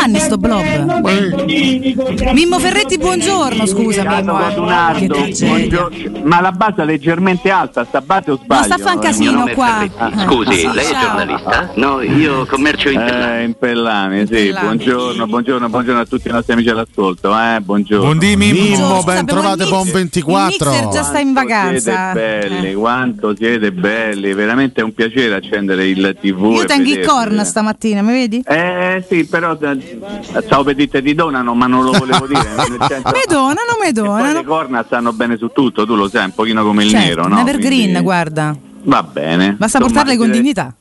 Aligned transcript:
anni 0.00 0.18
sto 0.18 0.36
blob? 0.36 0.62
Mimmo 2.32 2.58
Ferretti, 2.58 2.98
buongiorno, 2.98 3.66
scusa 3.66 4.02
Mimmo. 4.04 4.38
eh. 4.48 6.10
Ma 6.24 6.40
la 6.40 6.52
base 6.52 6.82
è 6.82 6.84
leggermente 6.84 7.50
alta, 7.50 7.84
sta 7.84 8.00
base 8.00 8.30
o 8.32 8.40
sbaglio? 8.42 8.64
sta 8.64 8.74
a 8.74 8.78
fa 8.78 8.92
un 8.92 8.98
casino 9.00 9.46
qua. 9.54 9.84
Scusi, 10.26 10.52
Sì, 10.52 10.70
lei 10.72 10.86
è 10.86 10.98
giornalista? 10.98 11.70
No, 11.74 12.00
io 12.02 12.46
commercio 12.46 12.88
in 12.90 12.98
Eh, 13.00 13.44
in 13.44 13.54
Pellani, 13.58 14.20
sì, 14.26 14.32
Pellani. 14.32 14.64
buongiorno, 14.66 15.26
buongiorno, 15.26 15.68
buongiorno 15.68 16.00
a 16.00 16.04
tutti 16.06 16.28
i 16.28 16.30
nostri 16.30 16.52
amici 16.52 16.68
all'ascolto, 16.68 17.32
eh, 17.38 17.60
buongiorno. 17.60 18.04
Buondì 18.04 18.36
Mimmo. 18.36 19.02
Ben 19.02 19.24
trovate, 19.26 19.64
buon 19.66 19.82
mix- 19.84 19.94
24. 19.94 20.72
Il 20.72 20.88
già 20.92 21.02
sta 21.02 21.18
in 21.18 21.32
vacanza. 21.32 22.12
Siete 22.12 22.48
belli, 22.48 22.70
Eh. 22.70 22.74
quanto 22.74 23.34
siete 23.36 23.72
belli, 23.72 24.32
veramente 24.34 24.80
è 24.80 24.84
un 24.84 24.92
piacere 24.94 25.34
accendere 25.34 25.86
il 25.88 26.16
tv. 26.20 26.52
Io 26.52 26.64
tengo 26.64 26.88
il 26.88 26.96
vedervi. 26.96 27.06
corn 27.06 27.44
stamattina, 27.44 28.02
mi 28.02 28.12
vedi? 28.12 28.42
Eh 28.46 29.04
sì, 29.08 29.26
però 29.26 29.56
eh, 29.90 30.42
stavo 30.42 30.64
per 30.64 30.74
dire 30.74 31.02
ti 31.02 31.14
donano, 31.14 31.54
ma 31.54 31.66
non 31.66 31.84
lo 31.84 31.92
volevo 31.92 32.26
dire. 32.26 32.40
senso- 32.56 33.10
Me 33.10 33.22
donano, 33.28 33.76
me 33.80 33.92
poi 33.92 33.92
le 33.92 33.92
donano. 33.92 34.44
corna 34.44 34.84
stanno 34.86 35.12
bene 35.12 35.36
su 35.36 35.50
tutto, 35.52 35.84
tu 35.86 35.94
lo 35.96 36.08
sai, 36.08 36.26
un 36.26 36.34
pochino 36.34 36.62
come 36.64 36.84
il 36.84 36.90
Certo, 36.90 37.06
nero, 37.06 37.28
no? 37.28 37.40
evergreen, 37.40 37.80
Quindi- 37.82 38.00
guarda. 38.02 38.56
Va 38.82 39.02
bene. 39.02 39.52
Basta 39.58 39.78
Insomma, 39.78 39.84
portarle 39.86 40.16
con 40.16 40.26
siete- 40.26 40.40
dignità. 40.40 40.74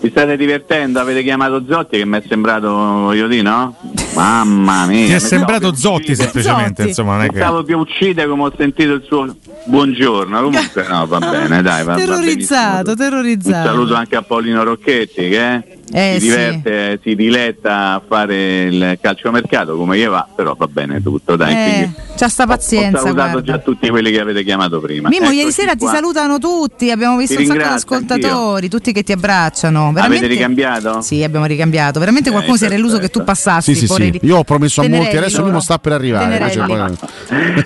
Vi 0.00 0.10
state 0.10 0.36
divertendo? 0.36 0.98
Avete 0.98 1.22
chiamato 1.22 1.62
Zotti 1.68 1.96
che 1.98 2.04
mi 2.04 2.18
è 2.18 2.22
sembrato 2.28 3.12
io 3.12 3.28
di 3.28 3.40
no? 3.40 3.76
Mamma 4.16 4.86
mia. 4.86 5.06
Ti 5.06 5.12
è 5.12 5.18
sembrato 5.20 5.74
Zotti 5.76 6.16
semplicemente, 6.16 6.74
Zotti. 6.74 6.88
insomma, 6.88 7.12
non 7.18 7.24
è 7.26 7.28
che... 7.30 7.36
Stavo 7.36 7.62
che 7.62 7.72
uccide 7.74 8.26
come 8.26 8.42
ho 8.42 8.52
sentito 8.56 8.94
il 8.94 9.04
suo 9.06 9.32
buongiorno. 9.66 10.42
Comunque 10.42 10.86
no, 10.88 11.06
va 11.06 11.18
bene, 11.30 11.62
dai, 11.62 11.84
va, 11.84 11.92
va 11.92 11.98
Terrorizzato, 11.98 12.82
benissimo. 12.82 12.94
terrorizzato. 12.96 13.58
Un 13.68 13.74
saluto 13.74 13.94
anche 13.94 14.16
a 14.16 14.22
Paolino 14.22 14.64
Rocchetti 14.64 15.28
che 15.28 15.71
Eh, 15.94 16.14
si 16.14 16.20
sì. 16.20 16.26
diverte, 16.28 17.00
si 17.02 17.14
diletta 17.14 17.92
a 17.92 18.02
fare 18.06 18.62
il 18.62 18.98
calciomercato 19.00 19.76
come 19.76 19.98
gli 19.98 20.06
va, 20.06 20.26
però 20.34 20.54
va 20.56 20.66
bene 20.66 21.02
tutto, 21.02 21.36
dai. 21.36 21.52
Eh, 21.52 21.90
c'ha 22.16 22.28
sta 22.28 22.44
ho 22.44 22.46
pazienza, 22.46 22.98
salutato 23.00 23.30
guarda. 23.32 23.52
già 23.52 23.58
tutti 23.58 23.88
quelli 23.90 24.10
che 24.10 24.20
avete 24.20 24.42
chiamato 24.42 24.80
prima. 24.80 25.08
Mimmo, 25.10 25.26
ieri 25.26 25.40
Eccoci 25.40 25.52
sera 25.52 25.72
ti 25.72 25.78
qua. 25.84 25.90
salutano 25.92 26.38
tutti, 26.38 26.90
abbiamo 26.90 27.16
visto 27.18 27.36
Ti 27.36 27.42
un 27.42 27.46
sacco 27.48 27.58
di 27.58 27.74
ascoltatori, 27.74 28.68
tutti 28.68 28.92
che 28.92 29.02
ti 29.02 29.12
abbracciano. 29.12 29.92
Veramente... 29.92 30.24
Avete 30.24 30.26
ricambiato? 30.26 31.00
Sì, 31.02 31.22
abbiamo 31.22 31.44
ricambiato. 31.44 31.98
Veramente 31.98 32.28
Ok, 32.30 32.34
qualcuno 32.36 32.56
si 32.56 32.64
era 32.64 32.74
illuso 32.74 32.98
che 32.98 33.08
tu 33.08 33.22
passassi. 33.22 33.74
Sì, 33.74 33.86
sì, 33.86 33.94
sì. 33.94 34.18
Io 34.22 34.38
ho 34.38 34.44
promesso 34.44 34.80
a 34.80 34.88
molti, 34.88 35.16
adesso. 35.16 35.44
Mimmo 35.44 35.60
sta 35.60 35.78
per 35.78 35.92
arrivare. 35.92 36.40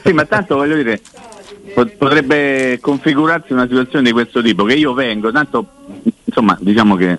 Sì, 0.03 0.13
ma 0.13 0.25
tanto 0.25 0.57
voglio 0.57 0.77
dire, 0.77 1.01
potrebbe 1.85 2.79
configurarsi 2.81 3.53
una 3.53 3.67
situazione 3.69 4.05
di 4.05 4.13
questo 4.13 4.41
tipo, 4.41 4.65
che 4.65 4.75
io 4.75 4.95
vengo, 4.95 5.31
tanto 5.31 5.67
insomma 6.25 6.57
diciamo 6.61 6.97
che 6.97 7.19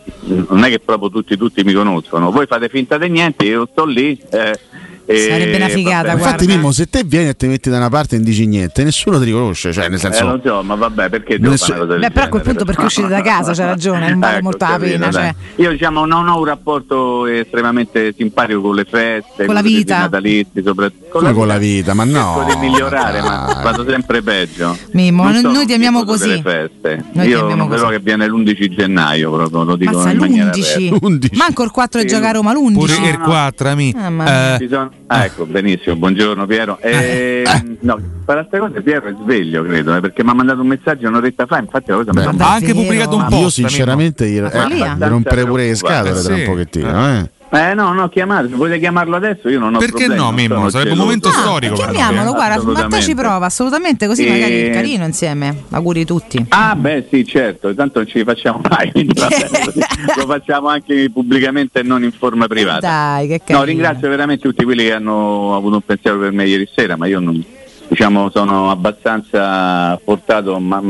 non 0.49 0.63
è 0.63 0.69
che 0.69 0.79
proprio 0.79 1.09
tutti 1.09 1.37
tutti 1.37 1.63
mi 1.63 1.73
conoscono, 1.73 2.31
voi 2.31 2.47
fate 2.47 2.67
finta 2.69 2.97
di 2.97 3.09
niente, 3.09 3.45
io 3.45 3.67
sto 3.71 3.85
lì. 3.85 4.19
eh, 4.31 4.59
Sarebbe 5.07 5.55
una 5.55 5.67
figata, 5.69 5.95
vabbè. 6.07 6.17
guarda. 6.17 6.29
Infatti, 6.31 6.47
Mimmo, 6.47 6.71
se 6.71 6.89
te 6.89 7.03
vieni 7.05 7.29
e 7.29 7.35
ti 7.35 7.47
metti 7.47 7.69
da 7.69 7.77
una 7.77 7.89
parte 7.89 8.15
e 8.15 8.17
non 8.19 8.27
dici 8.27 8.45
niente, 8.45 8.83
nessuno 8.83 9.17
ti 9.19 9.25
riconosce. 9.25 9.71
Cioè, 9.71 9.85
nel 9.87 9.95
Eh, 9.95 9.99
senso. 9.99 10.25
lo 10.25 10.41
so, 10.43 10.63
ma 10.63 10.75
vabbè, 10.75 11.09
perché 11.09 11.37
devo 11.39 11.51
Nessu- 11.51 11.67
fare 11.67 11.79
una 11.79 11.85
cosa 11.87 11.99
del 11.99 12.07
Beh, 12.07 12.13
però 12.13 12.25
a 12.25 12.29
quel 12.29 12.41
punto 12.41 12.65
perché 12.65 12.85
uscite 12.85 13.07
da 13.07 13.21
casa, 13.21 13.53
c'ha 13.53 13.65
ragione, 13.65 14.09
non 14.09 14.19
vale 14.19 14.33
Ecco, 14.35 14.43
molto 14.43 14.65
la 14.67 14.77
pena. 14.77 15.11
Cioè. 15.11 15.35
Io 15.55 15.71
diciamo 15.71 16.05
non 16.05 16.27
ho 16.27 16.37
un 16.39 16.45
rapporto 16.45 17.25
estremamente 17.25 18.13
simpatico 18.17 18.61
con 18.61 18.75
le 18.75 18.85
feste, 18.85 19.45
Con 19.45 19.53
la 19.55 19.61
vita. 19.61 19.99
natalizi, 19.99 20.61
soprattutto 20.63 21.05
Come 21.19 21.31
con 21.33 21.47
la 21.47 21.57
vita, 21.57 21.93
ma 21.93 22.03
no. 22.03 22.43
Cerco 22.45 22.59
di 22.59 22.67
migliorare, 22.67 23.21
ma 23.21 23.59
vado 23.63 23.85
sempre 23.87 24.21
peggio. 24.21 24.77
Mimmo, 24.91 25.23
Non 25.31 25.41
noi- 25.41 25.65
ti 25.65 25.73
amiamo 25.73 26.03
così. 26.03 26.41
feste. 26.43 27.03
Noi 27.13 27.25
ti 27.25 27.31
Io 27.31 27.39
amiamo 27.43 27.55
non 27.55 27.69
vedo 27.69 27.83
così. 27.83 27.95
che 27.95 27.99
viene 28.03 28.27
l'11 28.27 28.69
gennaio 28.75 29.31
proprio, 29.31 29.63
lo 29.63 29.75
dico 29.77 29.95
Mazza 29.95 30.11
in 30.11 30.17
maniera 30.17 30.49
l'11. 30.51 30.87
aperta. 30.87 31.05
11. 31.05 31.35
Manco 31.35 31.63
il 31.63 31.71
4 31.71 31.99
Sì, 32.01 32.07
giocare 32.07 32.27
a 32.27 32.31
Roma 32.33 32.51
Pure 32.53 32.93
l'11. 32.93 33.09
il 33.09 33.19
4, 33.19 33.69
ami. 33.69 33.93
Mamma 33.95 34.23
mia. 34.23 34.55
Eh, 34.55 34.59
Ci 34.59 34.67
sono- 34.69 34.91
ah, 35.07 35.25
ecco, 35.25 35.45
benissimo, 35.45 35.95
buongiorno 35.95 36.45
Piero. 36.45 36.79
Eh, 36.79 37.43
no, 37.81 37.99
per 38.25 38.37
altre 38.37 38.59
cose 38.59 38.81
Piero 38.81 39.07
è 39.07 39.15
sveglio, 39.21 39.63
credo, 39.63 39.95
eh, 39.95 39.99
perché 40.01 40.23
mi 40.23 40.29
ha 40.31 40.33
mandato 40.33 40.61
un 40.61 40.67
messaggio 40.67 41.07
un'oretta 41.07 41.45
fa, 41.45 41.59
infatti 41.59 41.91
la 41.91 41.97
cosa 41.97 42.11
mi 42.13 42.23
Beh, 42.23 42.37
fa 42.37 42.49
ha 42.49 42.53
anche 42.53 42.73
pubblicato 42.73 43.15
un 43.15 43.25
post. 43.29 43.41
Io 43.41 43.49
sinceramente 43.49 44.27
gli, 44.27 44.37
eh, 44.37 44.67
gli 44.69 44.83
romperei 44.99 45.45
pure 45.45 45.67
le 45.67 45.75
scatole 45.75 46.19
Eh, 46.19 46.23
tra 46.23 46.33
un 46.33 46.43
pochettino. 46.45 47.09
Eh. 47.09 47.29
Eh 47.49 47.73
no, 47.75 47.93
no, 47.93 48.09
chiamate, 48.09 48.49
se 48.49 48.55
volete 48.55 48.77
chiamarlo 48.79 49.15
adesso 49.15 49.47
io 49.47 49.57
non 49.59 49.73
ho 49.73 49.77
Perché 49.77 50.05
problemi, 50.07 50.21
no, 50.21 50.31
Mimmo? 50.31 50.69
Sarebbe 50.69 50.91
un 50.91 50.97
momento 50.97 51.29
Ah, 51.29 51.31
storico 51.31 51.75
chiamiamolo, 51.75 52.31
eh. 52.31 52.33
guarda. 52.33 52.63
Matteo 52.63 52.99
ci 53.01 53.15
prova, 53.15 53.45
assolutamente, 53.45 54.05
così 54.05 54.25
E- 54.25 54.29
magari 54.29 54.61
è 54.63 54.69
carino 54.71 55.05
insieme. 55.05 55.63
Auguri 55.69 56.03
tutti. 56.03 56.45
Ah 56.49 56.75
beh 56.75 57.07
sì 57.09 57.25
certo, 57.25 57.73
tanto 57.73 57.99
non 57.99 58.07
ci 58.07 58.21
facciamo 58.25 58.59
mai, 58.69 58.91
quindi 58.91 59.13
lo 60.17 60.25
facciamo 60.25 60.67
anche 60.67 61.09
pubblicamente 61.11 61.79
e 61.79 61.83
non 61.83 62.03
in 62.03 62.11
forma 62.11 62.47
privata. 62.47 62.79
Dai, 62.85 63.27
che 63.27 63.33
No, 63.35 63.43
carino. 63.45 63.63
ringrazio 63.63 64.09
veramente 64.09 64.41
tutti 64.47 64.65
quelli 64.65 64.83
che 64.83 64.93
hanno 64.93 65.55
avuto 65.55 65.75
un 65.75 65.81
pensiero 65.85 66.17
per 66.19 66.31
me 66.33 66.45
ieri 66.45 66.67
sera, 66.75 66.97
ma 66.97 67.05
io 67.07 67.19
non, 67.21 67.41
diciamo, 67.87 68.29
sono 68.29 68.69
abbastanza 68.69 69.97
portato, 70.03 70.59
ma 70.59 70.81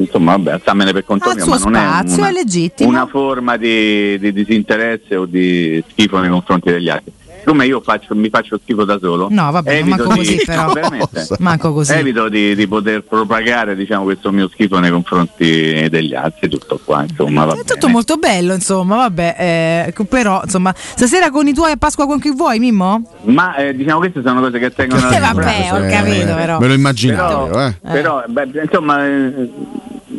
insomma, 0.00 0.32
vabbè, 0.32 0.52
alzamene 0.52 0.92
per 0.92 1.04
conto 1.04 1.32
mio, 1.34 1.46
ma 1.46 1.58
non 1.58 1.74
è 1.76 1.86
una, 1.86 2.28
è 2.28 2.32
legittimo. 2.32 2.88
una 2.88 3.06
forma 3.06 3.56
di, 3.56 4.18
di 4.18 4.32
disinteresse 4.32 5.16
o 5.16 5.24
di 5.26 5.82
schifo 5.90 6.18
nei 6.18 6.30
confronti 6.30 6.70
degli 6.70 6.88
altri. 6.88 7.12
Come 7.44 7.64
io 7.64 7.80
faccio, 7.80 8.14
mi 8.14 8.28
faccio 8.28 8.58
schifo 8.62 8.84
da 8.84 8.98
solo, 9.00 9.28
No, 9.30 9.50
vabbè, 9.50 9.78
evito 9.78 10.04
manco 10.04 10.12
di, 10.12 10.18
così, 10.18 10.42
però. 10.44 10.72
Manco 11.38 11.72
così. 11.72 11.92
evito 11.92 12.28
di, 12.28 12.54
di 12.54 12.66
poter 12.66 13.04
propagare 13.04 13.74
diciamo, 13.74 14.04
questo 14.04 14.30
mio 14.32 14.48
schifo 14.48 14.78
nei 14.80 14.90
confronti 14.90 15.88
degli 15.88 16.14
altri, 16.14 16.48
tutto 16.50 16.78
qua, 16.84 17.04
insomma, 17.08 17.46
va 17.46 17.54
È 17.54 17.58
tutto 17.58 17.76
bene. 17.78 17.92
molto 17.92 18.16
bello, 18.16 18.52
insomma, 18.52 18.96
vabbè. 18.96 19.36
eh, 19.96 20.04
però, 20.04 20.42
insomma, 20.44 20.74
stasera 20.76 21.30
con 21.30 21.46
i 21.46 21.54
tuoi 21.54 21.70
a 21.70 21.76
Pasqua 21.76 22.06
con 22.06 22.18
chi 22.20 22.34
vuoi, 22.34 22.58
Mimmo? 22.58 23.02
Ma 23.22 23.54
eh, 23.54 23.74
diciamo 23.74 24.00
queste 24.00 24.20
sono 24.22 24.40
cose 24.40 24.58
che 24.58 24.70
tengono 24.70 25.08
Eh, 25.08 25.18
vabbè, 25.18 25.68
ho 25.72 25.80
capito, 25.88 26.34
però. 26.34 26.58
Me 26.58 26.66
lo 26.66 26.74
immaginavo. 26.74 27.46
Però, 27.46 27.66
Eh. 27.66 27.74
però, 27.80 28.24
beh, 28.28 28.48
insomma, 28.64 29.06
eh, 29.06 29.48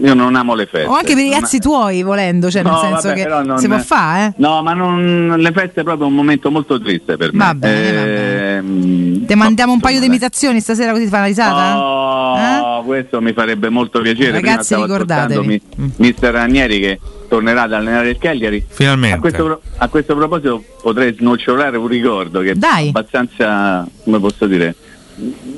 io 0.01 0.13
non 0.13 0.35
amo 0.35 0.55
le 0.55 0.65
feste. 0.65 0.87
O 0.87 0.93
anche 0.93 1.13
per 1.13 1.23
i 1.23 1.29
ragazzi 1.31 1.59
tuoi, 1.59 2.03
volendo, 2.03 2.49
cioè 2.49 2.63
nel 2.63 2.71
No, 2.71 2.79
senso 2.79 3.07
vabbè, 3.07 3.13
che 3.15 3.23
però 3.23 3.43
non- 3.43 3.57
si 3.57 3.67
può 3.67 3.79
fare, 3.79 4.25
eh? 4.27 4.33
No, 4.37 4.61
ma 4.61 4.73
non, 4.73 5.35
le 5.37 5.51
feste 5.51 5.81
è 5.81 5.83
proprio 5.83 6.07
un 6.07 6.13
momento 6.15 6.51
molto 6.51 6.79
triste 6.79 7.17
per 7.17 7.31
me. 7.33 7.37
Va 7.45 7.53
bene, 7.55 7.91
va 7.93 8.57
Ehm, 8.57 9.25
Te 9.25 9.35
mandiamo 9.35 9.71
no, 9.71 9.75
un 9.77 9.81
paio 9.81 9.99
di 9.99 10.07
imitazioni 10.07 10.59
stasera 10.59 10.91
così 10.91 11.03
ti 11.03 11.09
fa 11.09 11.17
una 11.17 11.25
risata? 11.27 11.77
Oh, 11.79 12.83
questo 12.83 13.21
mi 13.21 13.33
farebbe 13.33 13.69
molto 13.69 14.01
piacere. 14.01 14.31
Ragazzi, 14.31 14.75
ricordatevi. 14.75 15.45
mi- 15.75 15.91
Mister 15.97 16.33
Ranieri 16.33 16.79
che 16.79 16.99
tornerà 17.27 17.63
ad 17.63 17.73
allenare 17.73 18.09
il 18.09 18.17
Cagliari. 18.17 18.65
Finalmente. 18.67 19.17
A 19.17 19.19
questo, 19.19 19.61
a 19.77 19.87
questo 19.87 20.15
proposito 20.15 20.63
potrei 20.81 21.13
snocciolare 21.15 21.77
un 21.77 21.87
ricordo 21.87 22.39
che 22.41 22.55
Dai. 22.55 22.85
è 22.85 22.89
abbastanza, 22.89 23.87
come 24.03 24.19
posso 24.19 24.47
dire, 24.47 24.73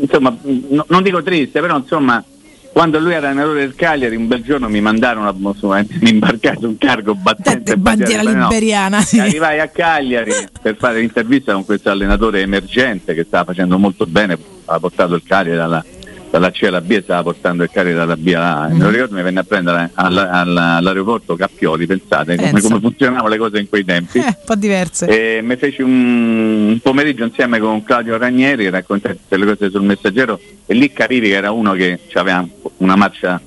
insomma, 0.01 0.35
no- 0.69 0.85
non 0.89 1.01
dico 1.03 1.23
triste, 1.23 1.61
però 1.61 1.77
insomma, 1.77 2.21
quando 2.71 2.99
lui 2.99 3.13
era 3.13 3.27
allenatore 3.29 3.59
del 3.59 3.75
Cagliari, 3.75 4.15
un 4.15 4.27
bel 4.27 4.43
giorno 4.43 4.69
mi 4.69 4.79
mandarono 4.79 5.27
a 5.27 5.35
insomma, 5.37 5.85
mi 5.99 6.09
imbarcai 6.09 6.57
su 6.59 6.67
un 6.67 6.77
cargo 6.77 7.15
battente 7.15 7.75
bandiera 7.75 8.23
bandiera- 8.23 8.39
no. 8.39 8.47
liberiana, 8.49 9.01
sì. 9.01 9.19
Arrivai 9.19 9.59
a 9.59 9.67
Cagliari 9.67 10.31
per 10.61 10.77
fare 10.77 10.99
l'intervista 10.99 11.53
con 11.53 11.65
questo 11.65 11.89
allenatore 11.89 12.41
emergente 12.41 13.13
che 13.13 13.25
stava 13.25 13.45
facendo 13.45 13.77
molto 13.77 14.05
bene, 14.05 14.33
aveva 14.33 14.79
portato 14.79 15.15
il 15.15 15.23
Cagliari 15.25 15.57
dalla, 15.57 15.83
dalla 16.31 16.49
C 16.49 16.63
alla 16.63 16.79
B 16.81 16.91
e 16.91 17.01
stava 17.01 17.23
portando 17.23 17.61
il 17.63 17.69
Cagliari 17.69 17.95
dalla 17.95 18.15
B 18.15 18.27
alla 18.33 18.61
A. 18.61 18.69
Mm. 18.69 18.77
Me 18.77 18.83
lo 18.85 18.89
ricordo 18.89 19.15
mi 19.15 19.21
venne 19.21 19.39
a 19.41 19.43
prendere 19.43 19.91
alla- 19.95 20.31
alla- 20.31 20.75
all'aeroporto 20.77 21.35
Cappioli, 21.35 21.85
pensate 21.85 22.37
come, 22.37 22.61
come 22.61 22.79
funzionavano 22.79 23.27
le 23.27 23.37
cose 23.37 23.59
in 23.59 23.67
quei 23.69 23.83
tempi. 23.83 24.17
Eh, 24.19 24.23
un 24.25 24.35
po' 24.45 24.55
diverse. 24.55 25.05
E 25.07 25.41
mi 25.41 25.57
feci 25.57 25.81
un, 25.81 26.69
un 26.69 26.79
pomeriggio 26.81 27.25
insieme 27.25 27.59
con 27.59 27.83
Claudio 27.83 28.17
Ranieri, 28.17 28.69
raccontai 28.69 29.17
tutte 29.17 29.37
le 29.37 29.45
cose 29.45 29.69
sul 29.69 29.83
messaggero 29.83 30.39
e 30.65 30.73
lì 30.73 30.91
capivi 30.93 31.27
che 31.27 31.35
era 31.35 31.51
uno 31.51 31.73
che 31.73 31.99
aveva 32.13 32.47
una 32.77 32.95
marcia 32.95 33.39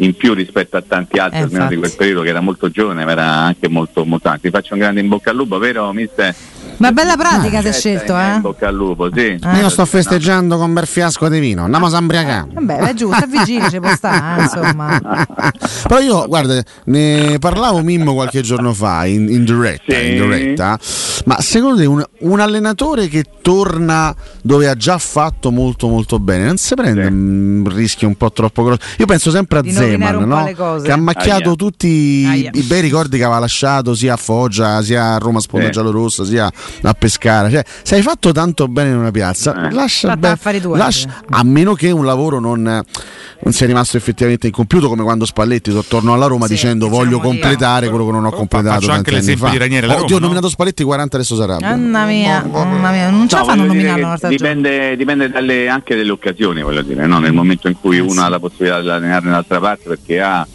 in 0.00 0.14
più 0.14 0.34
rispetto 0.34 0.76
a 0.76 0.82
tanti 0.86 1.18
altri, 1.18 1.38
Eh, 1.38 1.42
almeno 1.44 1.68
di 1.68 1.74
infatti. 1.74 1.78
quel 1.78 1.92
periodo 1.96 2.20
che 2.22 2.28
era 2.28 2.40
molto 2.42 2.68
giovane, 2.70 3.06
ma 3.06 3.12
era 3.12 3.24
anche 3.24 3.66
molto 3.68 4.06
anche. 4.24 4.40
Ti 4.42 4.50
faccio 4.50 4.74
un 4.74 4.80
grande 4.80 5.00
in 5.00 5.08
bocca 5.08 5.30
al 5.30 5.36
lupo, 5.36 5.56
vero 5.56 5.90
mister? 5.94 6.34
Ma 6.78 6.92
bella 6.92 7.16
pratica 7.16 7.60
ti 7.60 7.68
hai 7.68 7.72
scelto, 7.72 8.12
In 8.12 8.18
eh? 8.18 8.38
bocca 8.40 8.68
al 8.68 8.74
lupo, 8.74 9.08
sì. 9.12 9.38
Eh. 9.42 9.56
Io 9.58 9.68
sto 9.68 9.84
festeggiando 9.86 10.56
con 10.56 10.68
un 10.68 10.74
bel 10.74 10.86
fiasco 10.86 11.28
di 11.28 11.38
vino. 11.38 11.64
Andiamo 11.64 11.86
a 11.86 11.90
Sambriacà. 11.90 12.46
Vabbè, 12.52 12.76
è 12.78 12.94
giusto, 12.94 13.24
è 13.24 13.26
vigile, 13.26 13.70
ci 13.70 13.80
può 13.80 13.94
stare, 13.94 14.40
eh, 14.40 14.42
insomma. 14.44 15.00
Però 15.88 16.00
io, 16.00 16.26
guarda, 16.26 16.62
ne 16.84 17.36
parlavo 17.38 17.80
Mimmo 17.82 18.12
qualche 18.14 18.42
giorno 18.42 18.72
fa 18.74 19.06
in, 19.06 19.28
in 19.30 19.44
diretta, 19.44 19.94
Sì. 19.94 20.06
in 20.06 20.14
diretta, 20.28 20.78
ma 21.24 21.40
secondo 21.40 21.76
te 21.80 21.86
un, 21.86 22.04
un 22.20 22.40
allenatore 22.40 23.08
che 23.08 23.24
torna 23.40 24.14
dove 24.42 24.68
ha 24.68 24.74
già 24.74 24.98
fatto 24.98 25.50
molto 25.50 25.88
molto 25.88 26.18
bene, 26.18 26.44
non 26.46 26.56
si 26.56 26.74
prende 26.74 27.04
Sì. 27.04 27.08
un 27.12 27.72
rischio 27.74 28.08
un 28.08 28.16
po' 28.16 28.32
troppo 28.32 28.62
grosso? 28.64 28.80
Io 28.98 29.06
penso 29.06 29.30
sempre 29.30 29.58
a 29.58 29.62
Di 29.62 29.72
Zeman, 29.72 30.24
no? 30.24 30.80
che 30.82 30.92
ha 30.92 30.96
macchiato 30.96 31.48
Aia. 31.50 31.56
tutti 31.56 31.86
i- 31.88 32.26
Aia. 32.26 32.50
i 32.52 32.62
bei 32.62 32.80
ricordi 32.80 33.16
che 33.16 33.24
aveva 33.24 33.38
lasciato 33.38 33.94
sia 33.94 34.14
a 34.14 34.16
Foggia, 34.16 34.82
sia 34.82 35.14
a 35.14 35.18
Roma 35.18 35.40
Sponda 35.40 35.66
Sì. 35.66 35.72
Giallorossa, 35.72 36.24
sia 36.24 36.50
a 36.82 36.92
pescare. 36.94 37.50
Cioè, 37.50 37.64
se 37.82 37.94
hai 37.96 38.02
fatto 38.02 38.32
tanto 38.32 38.68
bene 38.68 38.90
in 38.90 38.96
una 38.96 39.10
piazza, 39.10 39.66
Eh. 39.68 39.70
lascia, 39.72 40.08
Fatti 40.08 40.20
be- 40.20 40.28
affari 40.28 40.60
tuoi, 40.60 40.78
lascia- 40.78 41.22
a 41.30 41.42
meno 41.42 41.74
che 41.74 41.90
un 41.90 42.04
lavoro 42.04 42.38
non, 42.40 42.62
non 42.62 43.52
sia 43.52 43.66
rimasto 43.66 43.96
effettivamente 43.96 44.46
incompiuto, 44.46 44.88
come 44.88 45.02
quando 45.02 45.24
Spalletti 45.24 45.72
tornò 45.88 46.14
alla 46.14 46.26
Roma 46.26 46.46
Sì, 46.46 46.52
dicendo 46.54 46.86
diciamo 46.86 47.04
voglio 47.04 47.20
completare 47.20 47.88
quello 47.88 48.06
che 48.06 48.12
non 48.12 48.24
ho 48.24 48.30
completato. 48.30 48.80
Faccio 48.80 48.92
anche 48.92 49.10
l'esempio 49.10 49.46
fa. 49.46 49.52
di 49.52 49.58
Ranieri 49.58 49.86
Oddio, 49.86 49.96
Roma, 49.98 50.10
ho 50.14 50.14
no? 50.14 50.18
nominato 50.20 50.48
Spalletti 50.48 50.82
40 50.84 51.16
adesso 51.16 51.36
sarà. 51.36 51.58
Mamma 51.60 52.04
mia, 52.06 52.44
mamma 52.50 52.90
mia, 52.90 53.10
non 53.10 53.28
ce 53.28 53.34
la 53.36 53.40
No, 53.40 53.46
fanno 53.46 53.64
stagione. 53.72 54.28
dipende, 54.28 54.96
dipende 54.96 55.28
dalle- 55.30 55.68
anche 55.68 55.96
dalle 55.96 56.10
occasioni, 56.10 56.62
voglio 56.62 56.82
dire, 56.82 57.06
no? 57.06 57.18
nel 57.18 57.32
momento 57.32 57.68
in 57.68 57.78
cui 57.80 57.96
Eh, 57.98 58.00
uno 58.00 58.12
sì. 58.12 58.18
ha 58.20 58.28
la 58.28 58.38
possibilità 58.38 58.80
di 58.80 58.88
allenare 58.90 59.24
nell'altra 59.26 59.60
parte 59.60 59.88
perché 59.88 60.20
ha 60.20 60.46